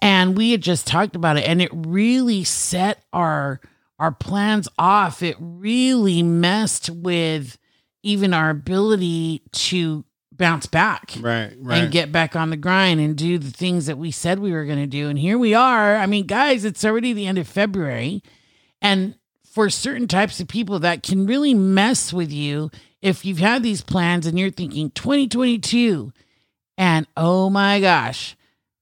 And 0.00 0.36
we 0.36 0.52
had 0.52 0.60
just 0.62 0.86
talked 0.86 1.16
about 1.16 1.36
it 1.36 1.44
and 1.48 1.60
it 1.60 1.70
really 1.72 2.44
set 2.44 3.02
our 3.12 3.60
our 3.98 4.12
plans 4.12 4.68
off. 4.78 5.22
It 5.24 5.36
really 5.40 6.22
messed 6.22 6.88
with 6.88 7.58
even 8.04 8.32
our 8.32 8.48
ability 8.50 9.42
to 9.50 10.04
bounce 10.30 10.66
back 10.66 11.14
Right, 11.18 11.52
right. 11.58 11.82
and 11.82 11.92
get 11.92 12.12
back 12.12 12.36
on 12.36 12.50
the 12.50 12.56
grind 12.56 13.00
and 13.00 13.16
do 13.16 13.38
the 13.38 13.50
things 13.50 13.86
that 13.86 13.98
we 13.98 14.12
said 14.12 14.38
we 14.38 14.52
were 14.52 14.64
going 14.66 14.78
to 14.78 14.86
do. 14.86 15.08
And 15.08 15.18
here 15.18 15.36
we 15.36 15.52
are. 15.52 15.96
I 15.96 16.06
mean, 16.06 16.26
guys, 16.26 16.64
it's 16.64 16.84
already 16.84 17.12
the 17.12 17.26
end 17.26 17.38
of 17.38 17.48
February. 17.48 18.22
And 18.80 19.16
for 19.50 19.70
certain 19.70 20.08
types 20.08 20.40
of 20.40 20.48
people 20.48 20.78
that 20.80 21.02
can 21.02 21.26
really 21.26 21.54
mess 21.54 22.12
with 22.12 22.30
you 22.30 22.70
if 23.00 23.24
you've 23.24 23.38
had 23.38 23.62
these 23.62 23.82
plans 23.82 24.26
and 24.26 24.38
you're 24.38 24.50
thinking 24.50 24.90
2022 24.90 26.12
and 26.76 27.06
oh 27.16 27.50
my 27.50 27.80
gosh, 27.80 28.36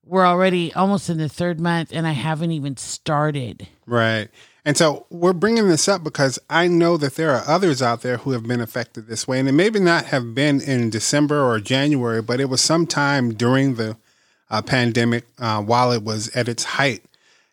we're 0.05 0.27
already 0.27 0.73
almost 0.75 1.09
in 1.09 1.19
the 1.19 1.29
third 1.29 1.59
month 1.59 1.91
and 1.93 2.07
I 2.07 2.13
haven't 2.13 2.53
even 2.53 2.77
started. 2.77 3.67
Right. 3.87 4.29
And 4.67 4.77
so 4.77 5.07
we're 5.11 5.33
bringing 5.33 5.69
this 5.69 5.89
up 5.89 6.03
because 6.03 6.39
I 6.51 6.67
know 6.67 6.97
that 6.97 7.15
there 7.15 7.31
are 7.31 7.45
others 7.47 7.81
out 7.81 8.03
there 8.03 8.19
who 8.19 8.33
have 8.33 8.43
been 8.43 8.61
affected 8.61 9.07
this 9.07 9.27
way. 9.27 9.39
And 9.39 9.49
it 9.49 9.53
maybe 9.53 9.79
not 9.79 10.07
have 10.07 10.35
been 10.35 10.61
in 10.61 10.91
December 10.91 11.41
or 11.41 11.61
January, 11.61 12.21
but 12.21 12.41
it 12.41 12.49
was 12.49 12.61
sometime 12.61 13.33
during 13.33 13.77
the 13.77 13.97
uh, 14.51 14.63
pandemic 14.63 15.25
uh, 15.39 15.63
while 15.63 15.93
it 15.93 16.03
was 16.03 16.29
at 16.37 16.49
its 16.49 16.65
height. 16.65 17.05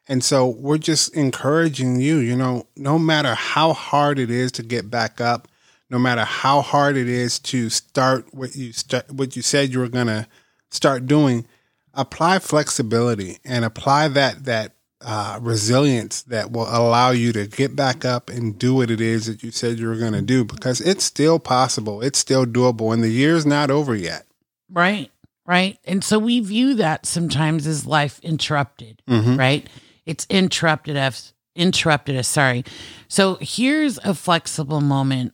And 0.07 0.23
so 0.23 0.47
we're 0.47 0.77
just 0.79 1.15
encouraging 1.15 1.99
you, 1.99 2.17
you 2.17 2.35
know, 2.35 2.67
no 2.75 2.99
matter 2.99 3.33
how 3.35 3.73
hard 3.73 4.19
it 4.19 4.29
is 4.29 4.51
to 4.53 4.63
get 4.63 4.89
back 4.89 5.21
up, 5.21 5.47
no 5.89 5.97
matter 5.99 6.23
how 6.25 6.61
hard 6.61 6.97
it 6.97 7.07
is 7.07 7.39
to 7.39 7.69
start 7.69 8.25
what 8.33 8.55
you 8.55 8.73
st- 8.73 9.09
what 9.11 9.35
you 9.35 9.41
said 9.41 9.71
you 9.71 9.79
were 9.79 9.87
going 9.89 10.07
to 10.07 10.27
start 10.71 11.05
doing, 11.07 11.45
apply 11.93 12.39
flexibility 12.39 13.37
and 13.45 13.63
apply 13.63 14.07
that 14.09 14.43
that 14.45 14.71
uh, 15.05 15.37
resilience 15.41 16.21
that 16.23 16.51
will 16.51 16.63
allow 16.67 17.11
you 17.11 17.31
to 17.33 17.45
get 17.45 17.75
back 17.75 18.05
up 18.05 18.29
and 18.29 18.57
do 18.57 18.73
what 18.73 18.89
it 18.89 19.01
is 19.01 19.25
that 19.25 19.43
you 19.43 19.51
said 19.51 19.77
you 19.77 19.87
were 19.87 19.97
going 19.97 20.13
to 20.13 20.21
do 20.21 20.43
because 20.45 20.79
it's 20.81 21.03
still 21.03 21.39
possible. 21.39 22.01
It's 22.01 22.17
still 22.19 22.45
doable 22.45 22.93
and 22.93 23.03
the 23.03 23.09
year's 23.09 23.45
not 23.45 23.69
over 23.69 23.93
yet. 23.95 24.25
Right. 24.71 25.11
Right. 25.45 25.77
And 25.83 26.03
so 26.05 26.19
we 26.19 26.39
view 26.39 26.75
that 26.75 27.05
sometimes 27.05 27.67
as 27.67 27.85
life 27.85 28.17
interrupted, 28.23 29.01
Mhm. 29.09 29.37
right? 29.37 29.67
It's 30.05 30.27
interrupted 30.29 30.97
us, 30.97 31.33
interrupted 31.55 32.15
us. 32.15 32.27
Sorry. 32.27 32.63
So 33.07 33.37
here's 33.41 33.97
a 33.99 34.13
flexible 34.13 34.81
moment. 34.81 35.33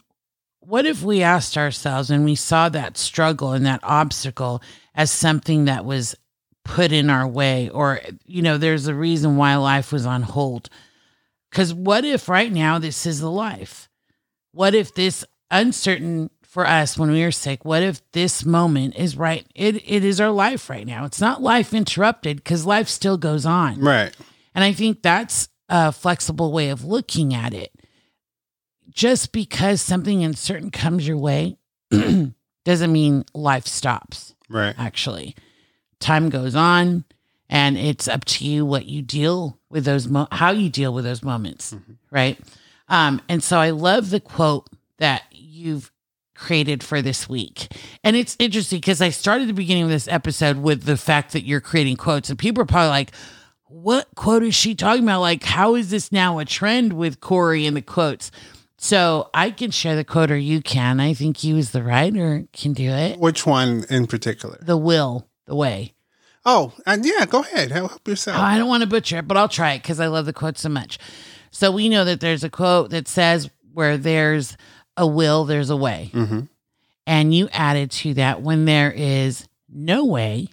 What 0.60 0.86
if 0.86 1.02
we 1.02 1.24
asked 1.24 1.58
ourselves 1.58 2.12
and 2.12 2.26
we 2.26 2.36
saw 2.36 2.70
that 2.70 2.98
struggle 2.98 3.54
and 3.54 3.66
that 3.66 3.80
obstacle 3.84 4.62
as 4.94 5.10
something 5.10 5.66
that 5.66 5.86
was 5.86 6.16
put 6.64 6.92
in 6.92 7.10
our 7.10 7.28
way, 7.28 7.70
or, 7.70 8.02
you 8.26 8.42
know, 8.42 8.58
there's 8.58 8.86
a 8.88 8.94
reason 8.94 9.38
why 9.38 9.56
life 9.56 9.92
was 9.92 10.06
on 10.06 10.22
hold? 10.22 10.70
Because 11.50 11.74
what 11.74 12.06
if 12.06 12.30
right 12.30 12.52
now 12.52 12.78
this 12.78 13.06
is 13.08 13.20
the 13.20 13.32
life? 13.32 13.90
What 14.52 14.76
if 14.76 14.94
this 14.94 15.26
uncertain 15.50 16.30
for 16.44 16.68
us 16.68 16.98
when 16.98 17.12
we 17.12 17.24
are 17.24 17.32
sick? 17.32 17.66
What 17.66 17.82
if 17.82 18.02
this 18.12 18.46
moment 18.46 18.96
is 18.96 19.18
right? 19.18 19.46
It 19.56 19.76
it 19.90 20.04
is 20.04 20.20
our 20.20 20.32
life 20.32 20.70
right 20.70 20.86
now. 20.86 21.06
It's 21.06 21.22
not 21.22 21.42
life 21.42 21.74
interrupted 21.74 22.38
because 22.38 22.66
life 22.66 22.88
still 22.88 23.18
goes 23.18 23.46
on. 23.46 23.80
Right. 23.80 24.16
And 24.56 24.64
I 24.64 24.74
think 24.74 25.02
that's 25.02 25.50
a 25.70 25.92
flexible 25.92 26.52
way 26.52 26.70
of 26.70 26.84
looking 26.84 27.34
at 27.34 27.54
it. 27.54 27.72
Just 28.90 29.32
because 29.32 29.82
something 29.82 30.24
uncertain 30.24 30.72
comes 30.72 31.08
your 31.08 31.18
way 31.18 31.58
doesn't 32.66 32.92
mean 32.92 33.24
life 33.34 33.68
stops 33.68 34.34
Right. 34.50 34.76
actually. 34.78 35.36
Time 36.00 36.30
goes 36.30 36.56
on 36.56 37.06
and 37.50 37.78
it's 37.78 38.08
up 38.08 38.26
to 38.26 38.46
you 38.46 38.66
what 38.66 38.86
you 38.86 39.02
deal 39.02 39.60
with 39.70 39.86
those 39.86 40.08
mo- 40.08 40.28
how 40.32 40.52
you 40.52 40.70
deal 40.70 40.94
with 40.94 41.04
those 41.06 41.22
moments, 41.24 41.76
right? 42.12 42.38
Um 42.88 43.22
and 43.30 43.44
so 43.44 43.60
I 43.60 43.70
love 43.70 44.10
the 44.10 44.20
quote 44.20 44.68
that 44.98 45.24
you've 45.32 45.92
created 46.36 46.84
for 46.84 47.02
this 47.02 47.30
week. 47.30 47.68
And 48.04 48.16
it's 48.16 48.36
interesting 48.40 48.80
because 48.80 49.02
I 49.02 49.10
started 49.10 49.48
the 49.50 49.54
beginning 49.54 49.84
of 49.84 49.90
this 49.90 50.08
episode 50.08 50.58
with 50.58 50.84
the 50.84 50.98
fact 50.98 51.34
that 51.34 51.44
you're 51.46 51.62
creating 51.62 51.98
quotes 51.98 52.30
and 52.30 52.40
people 52.40 52.64
are 52.64 52.66
probably 52.66 52.90
like 52.90 53.12
what 53.70 54.08
quote 54.16 54.44
is 54.44 54.56
she 54.56 54.76
talking 54.76 55.04
about? 55.04 55.22
Like, 55.22 55.44
how 55.44 55.76
is 55.76 55.90
this 55.90 56.12
now 56.12 56.40
a 56.40 56.46
trend 56.46 56.94
with 56.94 57.20
Corey 57.20 57.66
and 57.66 57.78
the 57.78 57.82
quotes? 57.82 58.32
So 58.78 59.30
I 59.34 59.52
can 59.52 59.72
share 59.72 59.96
the 59.96 60.04
quote 60.04 60.32
or 60.32 60.38
you 60.38 60.62
can. 60.62 61.00
I 61.00 61.14
think 61.14 61.44
you 61.44 61.58
as 61.58 61.72
the 61.72 61.84
writer 61.84 62.46
can 62.54 62.74
do 62.74 62.90
it. 62.90 63.20
Which 63.20 63.46
one 63.46 63.86
in 63.90 64.08
particular? 64.08 64.58
The 64.62 64.78
will, 64.78 65.28
the 65.46 65.56
way. 65.56 65.94
Oh, 66.46 66.74
and 66.86 67.06
yeah, 67.06 67.26
go 67.26 67.42
ahead. 67.42 67.72
Help 67.72 68.08
yourself. 68.08 68.38
Oh, 68.38 68.42
I 68.42 68.58
don't 68.58 68.70
want 68.70 68.82
to 68.82 68.88
butcher 68.90 69.18
it, 69.18 69.28
but 69.28 69.36
I'll 69.38 69.50
try 69.50 69.74
it 69.74 69.84
because 69.84 70.00
I 70.00 70.08
love 70.08 70.26
the 70.26 70.34
quote 70.34 70.58
so 70.58 70.70
much. 70.70 70.98
So 71.52 71.72
we 71.72 71.90
know 71.90 72.06
that 72.06 72.22
there's 72.22 72.44
a 72.44 72.50
quote 72.50 72.92
that 72.92 73.08
says, 73.08 73.50
where 73.74 73.98
there's 73.98 74.56
a 74.98 75.06
will, 75.06 75.46
there's 75.46 75.70
a 75.70 75.76
way. 75.78 76.10
hmm 76.14 76.42
And 77.06 77.36
you 77.36 77.50
added 77.52 77.92
to 77.92 78.14
that, 78.16 78.42
when 78.42 78.66
there 78.66 78.92
is 78.92 79.48
no 79.70 80.06
way, 80.06 80.48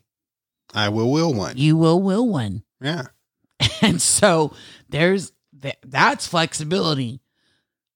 I 0.75 0.89
will 0.89 1.11
will 1.11 1.33
one. 1.33 1.57
you 1.57 1.77
will 1.77 2.03
will 2.03 2.29
one. 2.29 2.63
Yeah. 2.87 3.07
And 3.83 4.01
so 4.01 4.53
there's 4.89 5.33
th- 5.61 5.77
that's 5.85 6.27
flexibility, 6.27 7.21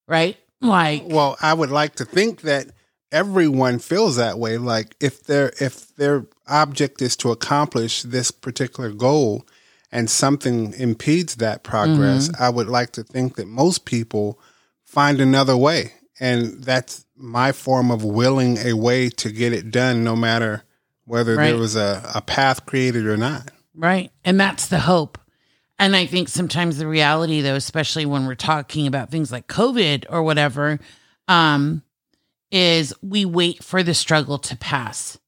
right? 0.06 0.36
Like, 0.60 1.04
Well, 1.06 1.36
I 1.40 1.54
would 1.54 1.70
like 1.70 1.96
to 1.96 2.04
think 2.04 2.42
that 2.42 2.68
everyone 3.12 3.78
feels 3.78 4.16
that 4.16 4.38
way. 4.38 4.58
Like 4.58 4.94
if 5.00 5.24
their 5.24 5.52
if 5.60 5.94
their 5.96 6.26
object 6.46 7.02
is 7.02 7.16
to 7.16 7.30
accomplish 7.30 8.02
this 8.02 8.30
particular 8.30 8.90
goal 8.92 9.46
and 9.92 10.08
something 10.10 10.72
impedes 10.74 11.36
that 11.36 11.62
progress, 11.62 12.28
mm-hmm. 12.28 12.42
I 12.42 12.48
would 12.50 12.68
like 12.68 12.92
to 12.92 13.02
think 13.02 13.36
that 13.36 13.48
most 13.48 13.84
people 13.84 14.38
find 14.84 15.20
another 15.20 15.56
way. 15.56 15.92
And 16.20 16.62
that's 16.62 17.06
my 17.16 17.52
form 17.52 17.90
of 17.90 18.04
willing 18.04 18.58
a 18.58 18.74
way 18.74 19.08
to 19.08 19.30
get 19.32 19.52
it 19.52 19.70
done, 19.70 20.04
no 20.04 20.14
matter 20.14 20.64
whether 21.04 21.36
Right. 21.36 21.50
there 21.50 21.58
was 21.58 21.76
a, 21.76 22.02
a 22.14 22.20
path 22.20 22.66
created 22.66 23.06
or 23.06 23.16
not. 23.16 23.50
Right. 23.74 24.10
And 24.24 24.38
that's 24.40 24.66
the 24.68 24.80
hope. 24.80 25.18
And 25.78 25.96
I 25.96 26.04
think 26.06 26.28
sometimes 26.28 26.76
the 26.76 26.86
reality, 26.86 27.40
though, 27.40 27.54
especially 27.54 28.04
when 28.04 28.26
we're 28.26 28.34
talking 28.34 28.86
about 28.86 29.10
things 29.10 29.32
like 29.32 29.46
COVID 29.46 30.04
or 30.10 30.22
whatever, 30.22 30.78
um, 31.26 31.82
is 32.50 32.92
we 33.02 33.24
wait 33.24 33.64
for 33.64 33.82
the 33.82 33.94
struggle 33.94 34.38
to 34.38 34.56
pass 34.56 35.18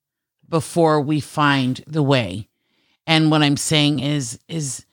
before 0.49 1.01
we 1.01 1.21
find 1.21 1.83
the 1.87 2.03
way. 2.03 2.49
And 3.07 3.31
what 3.31 3.43
I'm 3.43 3.57
saying 3.57 4.01
is, 4.01 4.39
is 4.49 4.85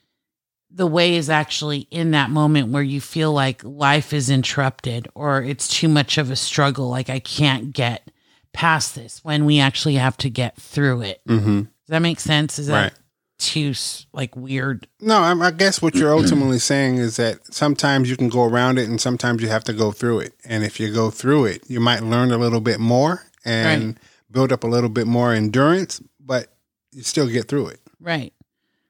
the 0.72 0.88
way 0.88 1.16
is 1.16 1.30
actually 1.30 1.80
in 1.92 2.12
that 2.12 2.30
moment 2.30 2.72
where 2.72 2.84
you 2.84 3.02
feel 3.02 3.34
like 3.34 3.64
life 3.64 4.14
is 4.14 4.30
interrupted 4.30 5.08
or 5.16 5.44
it's 5.44 5.68
too 5.68 5.90
much 5.90 6.18
of 6.18 6.32
a 6.32 6.36
struggle, 6.36 6.90
like 6.90 7.10
I 7.10 7.20
can't 7.20 7.74
get 7.74 8.10
past 8.54 8.96
this 8.96 9.24
when 9.24 9.46
we 9.46 9.60
actually 9.60 9.96
have 9.96 10.16
to 10.18 10.30
get 10.30 10.56
through 10.56 11.02
it. 11.02 11.22
Mm-hmm. 11.28 11.62
Does 11.62 11.70
that 11.88 12.00
make 12.00 12.20
sense? 12.20 12.60
Is 12.60 12.68
that 12.68 12.84
Right. 12.84 12.94
Too 13.40 13.74
like 14.14 14.36
weird? 14.36 14.88
No, 15.02 15.18
I, 15.18 15.34
I 15.34 15.52
guess 15.52 15.82
what 15.82 15.96
you're 15.96 16.14
ultimately 16.14 16.60
saying 16.72 16.98
is 16.98 17.16
that 17.18 17.54
sometimes 17.54 18.10
you 18.10 18.16
can 18.18 18.30
go 18.30 18.44
around 18.44 18.78
it 18.78 18.88
and 18.88 19.02
sometimes 19.02 19.42
you 19.42 19.48
have 19.50 19.64
to 19.64 19.74
go 19.74 19.92
through 19.92 20.20
it. 20.20 20.34
And 20.46 20.64
if 20.64 20.80
you 20.80 20.94
go 20.94 21.10
through 21.10 21.46
it, 21.46 21.64
you 21.68 21.80
might 21.80 22.04
learn 22.04 22.32
a 22.32 22.38
little 22.38 22.62
bit 22.62 22.80
more 22.80 23.24
and 23.44 23.86
Right. 23.88 23.98
build 24.32 24.52
up 24.52 24.64
a 24.64 24.68
little 24.68 24.90
bit 24.90 25.08
more 25.08 25.34
endurance, 25.34 26.02
but 26.20 26.54
you 26.92 27.02
still 27.02 27.28
get 27.28 27.48
through 27.48 27.68
it. 27.68 27.80
Right. 28.00 28.34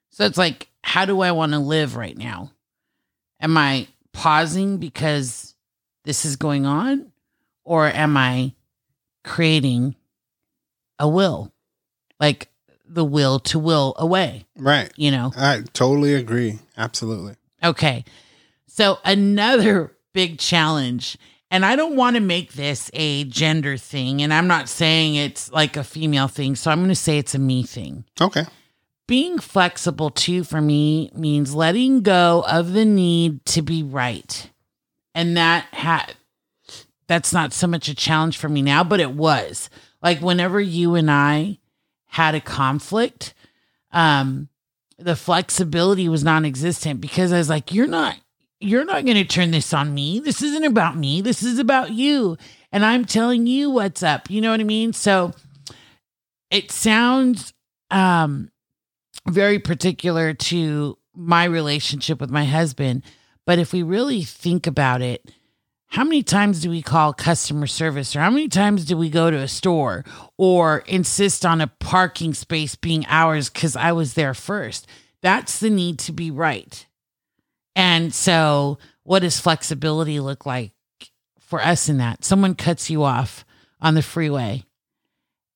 So 0.09 0.25
it's 0.25 0.37
like, 0.37 0.67
how 0.83 1.05
do 1.05 1.21
I 1.21 1.31
want 1.31 1.51
to 1.53 1.59
live 1.59 1.95
right 1.95 2.17
now? 2.17 2.51
Am 3.39 3.55
I 3.57 3.87
pausing 4.11 4.77
because 4.77 5.55
this 6.03 6.25
is 6.25 6.35
going 6.35 6.65
on? 6.65 7.11
Or 7.63 7.87
am 7.87 8.17
I 8.17 8.53
creating 9.23 9.95
a 10.97 11.07
will? 11.07 11.53
Like 12.19 12.49
the 12.89 13.05
will 13.05 13.39
to 13.39 13.59
will 13.59 13.93
away, 13.97 14.45
Right. 14.57 14.91
you 14.95 15.11
know? 15.11 15.31
I 15.37 15.63
totally 15.73 16.15
agree. 16.15 16.59
Absolutely. 16.77 17.35
Okay. 17.63 18.03
So 18.67 18.97
another 19.05 19.95
big 20.13 20.39
challenge, 20.39 21.17
and 21.51 21.65
I 21.65 21.75
don't 21.75 21.95
want 21.95 22.15
to 22.15 22.19
make 22.21 22.53
this 22.53 22.89
a 22.93 23.23
gender 23.25 23.77
thing, 23.77 24.21
and 24.21 24.33
I'm 24.33 24.47
not 24.47 24.69
saying 24.69 25.15
it's 25.15 25.51
like 25.51 25.77
a 25.77 25.83
female 25.83 26.27
thing. 26.27 26.55
So 26.55 26.71
I'm 26.71 26.79
going 26.79 26.89
to 26.89 26.95
say 26.95 27.17
it's 27.17 27.35
a 27.35 27.39
me 27.39 27.63
thing. 27.63 28.05
Okay. 28.19 28.45
Being 29.07 29.39
flexible 29.39 30.09
too 30.11 30.43
for 30.43 30.61
me 30.61 31.09
means 31.15 31.55
letting 31.55 32.01
go 32.01 32.43
of 32.47 32.73
the 32.73 32.85
need 32.85 33.43
to 33.47 33.61
be 33.61 33.81
right. 33.83 34.49
And 35.15 35.35
that 35.37 35.65
had 35.71 36.13
that's 37.07 37.33
not 37.33 37.51
so 37.53 37.65
much 37.67 37.87
a 37.87 37.95
challenge 37.95 38.37
for 38.37 38.47
me 38.49 38.61
now, 38.61 38.83
but 38.83 38.99
it 38.99 39.11
was. 39.11 39.69
Like 40.01 40.21
whenever 40.21 40.61
you 40.61 40.95
and 40.95 41.09
I 41.09 41.57
had 42.09 42.35
a 42.35 42.41
conflict, 42.41 43.33
um 43.91 44.49
the 44.97 45.15
flexibility 45.15 46.09
was 46.09 46.25
non-existent 46.25 46.99
because 46.99 47.31
I 47.31 47.37
was 47.37 47.49
like 47.49 47.73
you're 47.73 47.87
not 47.87 48.17
you're 48.59 48.85
not 48.85 49.05
going 49.05 49.15
to 49.15 49.23
turn 49.23 49.51
this 49.51 49.73
on 49.73 49.93
me. 49.93 50.19
This 50.19 50.41
isn't 50.41 50.65
about 50.65 50.97
me. 50.97 51.21
This 51.21 51.43
is 51.43 51.59
about 51.59 51.91
you. 51.91 52.37
And 52.73 52.83
I'm 52.83 53.05
telling 53.05 53.47
you 53.47 53.69
what's 53.69 54.03
up. 54.03 54.29
You 54.29 54.41
know 54.41 54.51
what 54.51 54.59
I 54.59 54.65
mean? 54.65 54.91
So 54.91 55.31
it 56.51 56.71
sounds 56.71 57.53
um 57.89 58.51
very 59.27 59.59
particular 59.59 60.33
to 60.33 60.97
my 61.15 61.45
relationship 61.45 62.19
with 62.19 62.29
my 62.29 62.45
husband. 62.45 63.03
But 63.45 63.59
if 63.59 63.73
we 63.73 63.81
really 63.83 64.23
think 64.23 64.67
about 64.67 65.01
it, 65.01 65.31
how 65.89 66.03
many 66.03 66.21
times 66.21 66.61
do 66.61 66.69
we 66.69 66.81
call 66.81 67.13
customer 67.13 67.65
service 67.65 68.15
or 68.15 68.19
how 68.19 68.29
many 68.29 68.47
times 68.47 68.85
do 68.85 68.95
we 68.95 69.09
go 69.09 69.31
to 69.31 69.37
a 69.37 69.47
store 69.47 70.05
or 70.37 70.79
insist 70.87 71.45
on 71.45 71.61
a 71.61 71.67
parking 71.67 72.33
space 72.33 72.75
being 72.75 73.05
ours 73.07 73.49
because 73.49 73.75
I 73.75 73.91
was 73.91 74.13
there 74.13 74.35
first? 74.35 74.87
That's 75.21 75.59
the 75.59 75.69
need 75.69 75.97
to 75.99 76.11
be 76.11 76.29
right. 76.29 76.85
And 77.75 78.13
so 78.13 78.77
what 79.03 79.19
does 79.19 79.39
flexibility 79.39 80.19
look 80.19 80.45
like 80.45 80.71
for 81.39 81.59
us 81.59 81.89
in 81.89 81.97
that? 81.97 82.23
Someone 82.23 82.53
cuts 82.53 82.89
you 82.89 83.03
off 83.03 83.43
on 83.81 83.95
the 83.95 84.03
freeway 84.03 84.63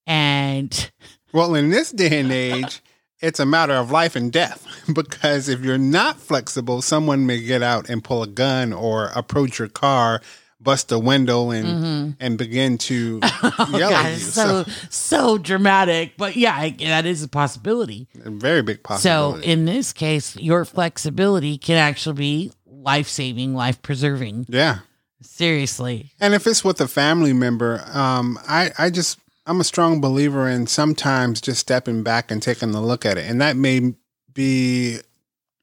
and 0.07 0.91
Well, 1.31 1.53
in 1.53 1.69
this 1.69 1.91
day 1.91 2.19
and 2.19 2.31
age, 2.31 2.81
it's 3.23 3.39
a 3.39 3.45
matter 3.45 3.73
of 3.73 3.89
life 3.89 4.15
and 4.15 4.31
death 4.31 4.67
because 4.93 5.49
if 5.49 5.61
you're 5.61 5.77
not 5.77 6.17
flexible, 6.17 6.81
someone 6.81 7.25
may 7.25 7.41
get 7.41 7.63
out 7.63 7.89
and 7.89 8.03
pull 8.03 8.21
a 8.21 8.27
gun 8.27 8.73
or 8.73 9.05
approach 9.15 9.57
your 9.59 9.69
car, 9.69 10.21
bust 10.59 10.91
a 10.91 10.99
window, 10.99 11.49
and 11.49 12.15
and 12.19 12.37
begin 12.37 12.77
to 12.77 13.19
oh 13.23 13.69
yell 13.77 13.89
God, 13.89 14.05
at 14.05 14.09
you. 14.09 14.15
it's 14.15 14.33
so 14.33 14.65
so 14.89 15.37
dramatic. 15.37 16.17
But 16.17 16.35
yeah, 16.35 16.69
that 16.69 17.05
is 17.05 17.23
a 17.23 17.27
possibility. 17.27 18.07
a 18.23 18.29
very 18.29 18.61
big 18.61 18.83
possibility. 18.83 19.43
So 19.43 19.49
in 19.49 19.65
this 19.65 19.93
case, 19.93 20.35
your 20.35 20.65
flexibility 20.65 21.57
can 21.57 21.77
actually 21.77 22.15
be 22.15 22.51
life 22.67 23.07
saving, 23.07 23.55
life 23.55 23.81
preserving. 23.81 24.45
yeah. 24.49 24.79
Seriously. 25.25 26.11
And 26.19 26.33
if 26.33 26.45
it's 26.45 26.65
with 26.65 26.81
a 26.81 26.87
family 26.87 27.31
member, 27.31 27.81
um, 27.93 28.37
I, 28.45 28.71
I 28.77 28.89
just 28.89 29.19
I'm 29.45 29.59
a 29.59 29.65
strong 29.65 29.99
believer 29.99 30.47
in 30.47 30.67
sometimes 30.67 31.41
just 31.41 31.59
stepping 31.59 32.01
back 32.03 32.31
and 32.31 32.41
taking 32.41 32.73
a 32.73 32.81
look 32.81 33.05
at 33.05 33.17
it. 33.17 33.29
And 33.29 33.41
that 33.41 33.57
may 33.57 33.93
be 34.33 34.99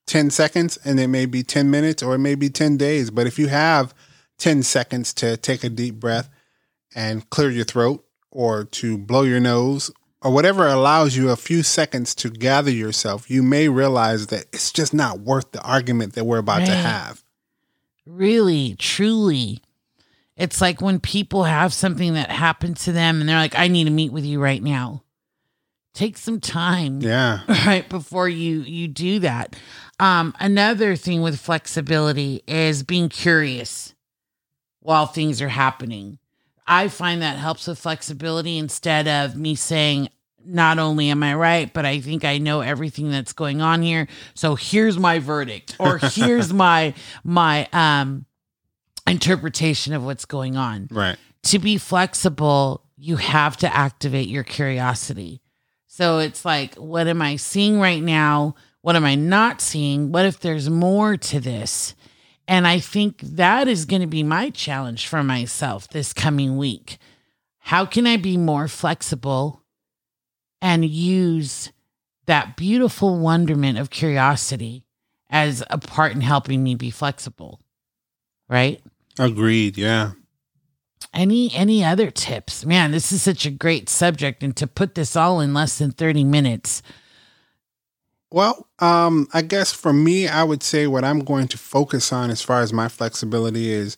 10 0.07 0.31
seconds 0.31 0.79
and 0.85 1.01
it 1.01 1.09
may 1.09 1.25
be 1.25 1.43
10 1.43 1.71
minutes 1.71 2.03
or 2.03 2.14
it 2.14 2.19
may 2.19 2.35
be 2.35 2.51
10 2.51 2.77
days. 2.77 3.11
But 3.11 3.27
if 3.27 3.38
you 3.38 3.49
have 3.49 3.95
10 4.38 4.62
seconds 4.62 5.14
to 5.14 5.37
take 5.37 5.64
a 5.64 5.71
deep 5.71 5.95
breath 5.95 6.29
and 6.95 7.29
clear 7.31 7.51
your 7.51 7.64
throat 7.64 8.05
or 8.31 8.64
to 8.64 8.99
blow 8.99 9.23
your 9.23 9.40
nose 9.40 9.90
or 10.23 10.31
whatever 10.31 10.66
allows 10.66 11.16
you 11.16 11.31
a 11.31 11.37
few 11.37 11.62
seconds 11.62 12.14
to 12.16 12.29
gather 12.29 12.71
yourself, 12.71 13.31
you 13.31 13.43
may 13.43 13.69
realize 13.69 14.27
that 14.27 14.45
it's 14.53 14.73
just 14.73 14.93
not 14.93 15.21
worth 15.21 15.53
the 15.53 15.62
argument 15.62 16.12
that 16.14 16.25
we're 16.25 16.38
about 16.38 16.66
to 16.66 16.73
have. 16.73 17.25
Really, 18.05 18.75
truly. 18.79 19.62
It's 20.40 20.61
like 20.61 20.81
when 20.81 21.00
people 21.00 21.44
have 21.44 21.74
something 21.74 22.14
that 22.14 22.31
happens 22.31 22.85
to 22.85 22.92
them 22.92 23.20
and 23.20 23.29
they're 23.29 23.37
like, 23.37 23.59
I 23.59 23.68
need 23.68 23.85
to 23.85 23.90
meet 23.90 24.11
with 24.11 24.24
you 24.24 24.40
right 24.40 24.62
now. 24.62 25.05
Take 25.92 26.16
some 26.16 26.40
time. 26.40 27.00
Yeah. 27.00 27.40
right 27.66 27.88
before 27.88 28.29
you 28.29 28.61
you 28.62 28.88
do 28.88 29.18
that 29.20 29.55
um 30.00 30.35
another 30.40 30.96
thing 30.96 31.20
with 31.20 31.38
flexibility 31.38 32.42
is 32.46 32.83
being 32.83 33.09
curious 33.09 33.94
while 34.81 35.07
things 35.07 35.42
are 35.42 35.48
happening 35.48 36.18
i 36.66 36.88
find 36.88 37.22
that 37.22 37.38
helps 37.38 37.66
with 37.66 37.79
flexibility 37.79 38.57
instead 38.59 39.07
of 39.07 39.37
me 39.37 39.55
saying 39.55 40.09
not 40.44 40.79
only 40.79 41.11
am 41.11 41.22
i 41.22 41.35
right 41.35 41.72
but 41.74 41.85
i 41.85 42.00
think 42.00 42.24
i 42.24 42.38
know 42.38 42.61
everything 42.61 43.11
that's 43.11 43.33
going 43.33 43.61
on 43.61 43.83
here 43.83 44.09
so 44.35 44.55
here's 44.55 44.98
my 44.98 45.18
verdict 45.18 45.76
or 45.79 45.98
here's 46.14 46.53
my 46.53 46.94
my 47.22 47.68
um 47.72 48.24
interpretation 49.11 49.92
of 49.92 50.05
what's 50.05 50.25
going 50.25 50.57
on 50.57 50.88
Right. 50.90 51.16
to 51.44 51.59
be 51.59 51.79
flexible, 51.79 52.85
you 52.96 53.16
have 53.16 53.57
to 53.59 53.75
activate 53.75 54.29
your 54.29 54.44
curiosity. 54.44 55.40
So 55.87 56.18
it's 56.18 56.44
like, 56.44 56.75
what 56.77 57.07
am 57.09 57.20
I 57.20 57.37
seeing 57.37 57.81
right 57.81 58.03
now? 58.03 58.55
What 58.83 58.96
am 58.96 59.05
I 59.05 59.14
not 59.14 59.61
seeing? 59.61 60.12
What 60.12 60.25
if 60.25 60.40
there's 60.40 60.70
more 60.70 61.16
to 61.16 61.40
this? 61.40 61.94
And 62.49 62.66
I 62.66 62.81
think 62.81 63.20
that 63.20 63.68
is 63.68 63.85
going 63.85 64.03
to 64.03 64.09
be 64.09 64.23
my 64.23 64.51
challenge 64.51 65.07
for 65.07 65.23
myself 65.23 65.88
this 65.88 66.12
coming 66.12 66.57
week. 66.57 66.99
How 67.59 67.85
can 67.85 68.07
I 68.07 68.16
be 68.16 68.37
more 68.37 68.66
flexible 68.68 69.62
and 70.62 70.85
use 70.85 71.70
that 72.27 72.57
beautiful 72.57 73.18
wonderment 73.18 73.79
of 73.79 73.90
curiosity 73.90 74.85
as 75.29 75.62
a 75.70 75.79
part 75.79 76.12
in 76.12 76.23
helping 76.23 76.62
me 76.62 76.75
be 76.75 76.90
flexible? 76.90 77.61
Right? 78.49 78.81
Agreed. 79.18 79.77
Yeah. 79.77 80.12
any 81.12 81.53
any 81.55 81.85
other 81.85 82.11
tips 82.11 82.64
man 82.64 82.92
this 82.92 83.11
is 83.11 83.20
such 83.23 83.44
a 83.44 83.51
great 83.51 83.88
subject 83.88 84.42
and 84.42 84.57
to 84.57 84.66
put 84.66 84.94
this 84.94 85.16
all 85.16 85.40
in 85.40 85.53
less 85.53 85.79
than 85.79 85.90
30 85.90 86.25
minutes 86.25 86.83
Well, 88.33 88.68
um, 88.79 89.27
I 89.35 89.42
guess 89.42 89.73
for 89.73 89.92
me, 89.92 90.29
I 90.29 90.44
would 90.44 90.62
say 90.62 90.87
what 90.87 91.03
I'm 91.05 91.20
going 91.25 91.49
to 91.49 91.59
focus 91.59 92.12
on 92.12 92.31
as 92.31 92.42
far 92.42 92.61
as 92.62 92.73
my 92.73 92.87
flexibility 92.88 93.70
is 93.73 93.96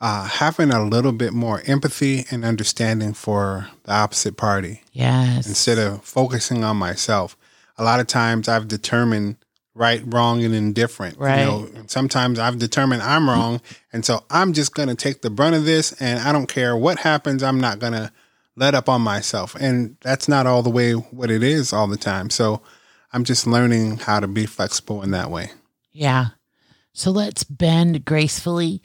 uh, 0.00 0.24
having 0.24 0.70
a 0.70 0.82
little 0.82 1.12
bit 1.12 1.34
more 1.34 1.62
empathy 1.66 2.24
and 2.30 2.42
understanding 2.44 3.12
for 3.12 3.68
the 3.84 3.92
opposite 3.92 4.36
party 4.36 4.82
yes 4.92 5.46
instead 5.46 5.78
of 5.78 6.02
focusing 6.04 6.64
on 6.64 6.76
myself. 6.78 7.36
A 7.76 7.84
lot 7.84 8.00
of 8.00 8.06
times 8.06 8.48
I've 8.48 8.66
determined 8.68 9.36
right, 9.76 10.02
wrong, 10.06 10.42
and 10.42 10.54
indifferent. 10.54 11.18
Right. 11.18 11.40
You 11.40 11.46
know, 11.46 11.68
sometimes 11.86 12.38
I've 12.38 12.58
determined 12.58 13.02
I'm 13.02 13.28
wrong. 13.28 13.60
And 13.92 14.04
so 14.04 14.24
I'm 14.30 14.52
just 14.52 14.74
going 14.74 14.88
to 14.88 14.94
take 14.94 15.22
the 15.22 15.30
brunt 15.30 15.54
of 15.54 15.64
this 15.64 15.92
and 16.00 16.18
I 16.18 16.32
don't 16.32 16.48
care 16.48 16.76
what 16.76 16.98
happens. 16.98 17.42
I'm 17.42 17.60
not 17.60 17.78
going 17.78 17.92
to 17.92 18.10
let 18.56 18.74
up 18.74 18.88
on 18.88 19.02
myself. 19.02 19.54
And 19.54 19.96
that's 20.00 20.28
not 20.28 20.46
all 20.46 20.62
the 20.62 20.70
way 20.70 20.92
what 20.94 21.30
it 21.30 21.42
is 21.42 21.72
all 21.72 21.86
the 21.86 21.96
time. 21.98 22.30
So 22.30 22.62
I'm 23.12 23.22
just 23.24 23.46
learning 23.46 23.98
how 23.98 24.18
to 24.20 24.26
be 24.26 24.46
flexible 24.46 25.02
in 25.02 25.10
that 25.12 25.30
way. 25.30 25.50
yeah 25.92 26.26
so 26.92 27.10
let's 27.10 27.44
bend 27.44 28.04
gracefully 28.06 28.80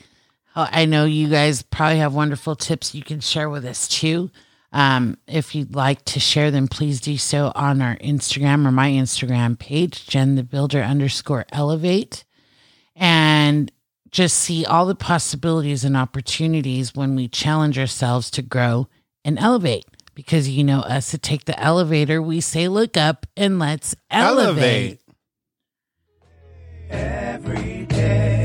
i 0.56 0.84
know 0.86 1.06
you 1.06 1.30
guys 1.30 1.62
probably 1.64 1.98
have 1.98 2.14
wonderful 2.14 2.56
tips 2.56 2.94
you 2.94 3.02
can 3.04 3.20
share 3.22 3.50
with 3.50 3.66
us 3.66 3.88
too 3.88 4.30
um, 4.74 5.18
if 5.28 5.54
you'd 5.54 5.76
like 5.76 6.06
to 6.06 6.20
share 6.20 6.50
them, 6.50 6.68
please 6.68 7.02
do 7.02 7.18
so 7.18 7.52
on 7.56 7.82
our 7.82 7.98
Instagram 7.98 8.66
or 8.66 8.72
my 8.72 8.90
Instagram 8.90 9.60
page, 9.60 10.08
Jen 10.08 10.36
the 10.36 10.44
Builder 10.44 10.82
underscore 10.82 11.46
elevate, 11.52 12.24
and 12.96 13.72
just 14.12 14.38
see 14.38 14.66
all 14.66 14.86
the 14.86 14.96
possibilities 14.96 15.84
and 15.84 15.98
opportunities 15.98 16.96
when 16.96 17.16
we 17.16 17.28
challenge 17.28 17.78
ourselves 17.78 18.32
to 18.32 18.42
grow 18.42 18.88
and 19.26 19.38
elevate. 19.40 19.86
Because 20.14 20.50
you 20.50 20.64
know 20.64 20.82
us 20.82 21.12
to 21.12 21.18
take 21.18 21.46
the 21.46 21.60
elevator, 21.60 22.22
we 22.22 22.42
say 22.42 22.68
look 22.68 22.98
up 22.98 23.26
and 23.38 23.60
let's 23.60 23.96
elevate. 24.10 25.00
elevate. 26.90 26.92
Every 26.92 27.86
day. 27.86 28.41